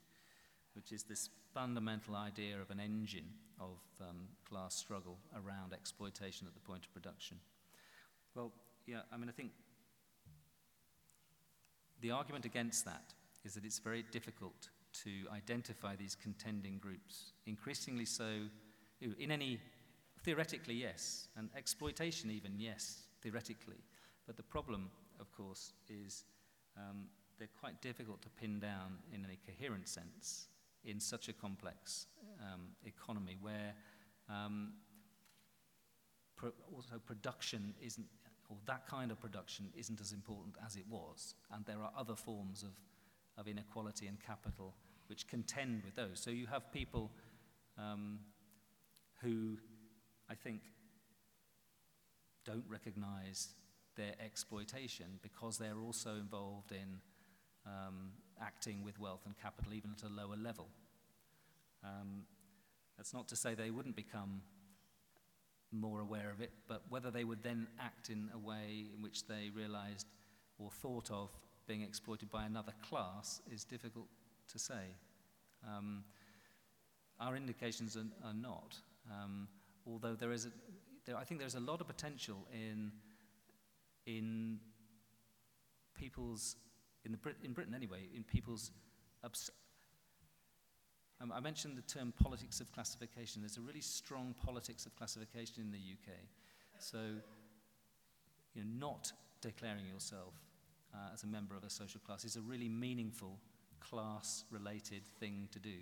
[0.74, 6.54] which is this fundamental idea of an engine of um, class struggle around exploitation at
[6.54, 7.38] the point of production.
[8.36, 8.52] Well,
[8.86, 9.52] yeah, I mean, I think
[12.02, 13.14] the argument against that
[13.46, 14.68] is that it's very difficult
[15.04, 18.26] to identify these contending groups, increasingly so
[19.00, 19.60] in any,
[20.24, 23.78] theoretically, yes, and exploitation, even, yes, theoretically.
[24.26, 26.24] But the problem, of course, is
[26.78, 27.06] um,
[27.38, 30.48] they're quite difficult to pin down in any coherent sense
[30.84, 32.08] in such a complex
[32.42, 33.74] um, economy where
[34.30, 34.74] um,
[36.36, 38.06] pro- also production isn't,
[38.50, 41.36] or that kind of production isn't as important as it was.
[41.52, 42.74] And there are other forms of,
[43.38, 44.74] of inequality and capital
[45.08, 46.20] which contend with those.
[46.20, 47.12] So you have people
[47.78, 48.20] um,
[49.22, 49.58] who
[50.30, 50.62] I think
[52.46, 53.50] don't recognize
[53.96, 57.00] their exploitation because they're also involved in
[57.66, 60.68] um, acting with wealth and capital even at a lower level.
[61.84, 62.24] Um,
[62.98, 64.42] that's not to say they wouldn't become
[65.72, 69.28] more aware of it, but whether they would then act in a way in which
[69.28, 70.08] they realized
[70.58, 71.30] or thought of
[71.68, 74.08] being exploited by another class is difficult
[74.52, 74.96] to say.
[75.68, 76.04] Um,
[77.20, 78.76] our indications are, are not,
[79.12, 79.48] um,
[79.88, 80.50] although there is a,
[81.06, 82.92] there, I think there's a lot of potential in
[84.06, 84.60] in
[85.96, 86.56] people's,
[87.04, 88.72] in, the Brit- in Britain anyway, in people's,
[89.24, 89.52] obs-
[91.22, 93.42] Um, I mentioned the term politics of classification.
[93.42, 96.14] There's a really strong politics of classification in the UK.
[96.80, 96.98] So,
[98.54, 100.34] you know, not declaring yourself
[100.94, 103.40] uh, as a member of a social class is a really meaningful
[103.80, 105.78] class-related thing to do.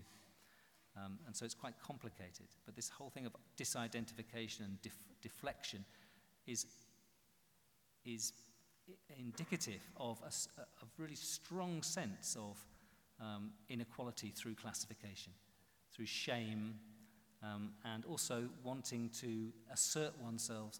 [0.95, 2.47] Um, and so it's quite complicated.
[2.65, 5.85] But this whole thing of disidentification and def deflection
[6.45, 6.65] is,
[8.05, 8.33] is
[9.17, 12.57] indicative of a, a really strong sense of
[13.21, 15.33] um, inequality through classification,
[15.93, 16.75] through shame,
[17.43, 20.79] um, and also wanting to assert oneself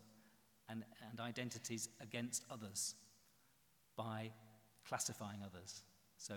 [0.69, 2.95] and, and identities against others
[3.97, 4.31] by
[4.87, 5.83] classifying others.
[6.17, 6.35] So,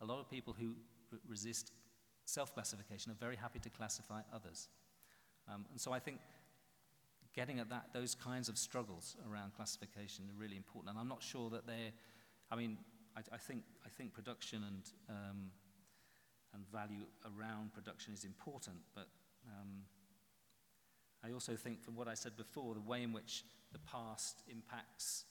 [0.00, 0.74] a lot of people who
[1.28, 1.72] resist
[2.24, 4.68] self classification are very happy to classify others.
[5.52, 6.20] Um, and so, I think
[7.34, 10.90] getting at that, those kinds of struggles around classification are really important.
[10.90, 11.92] And I'm not sure that they're,
[12.50, 12.78] I mean,
[13.16, 15.50] I, I think, I think production and, um,
[16.54, 19.08] and value around production is important, but
[19.46, 19.82] um,
[21.24, 25.24] I also think, from what I said before, the way in which the past impacts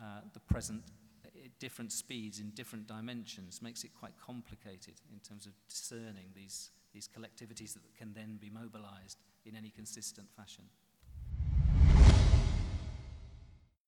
[0.00, 0.82] uh, the present
[1.24, 6.70] at different speeds in different dimensions makes it quite complicated in terms of discerning these,
[6.92, 10.64] these collectivities that can then be mobilized in any consistent fashion.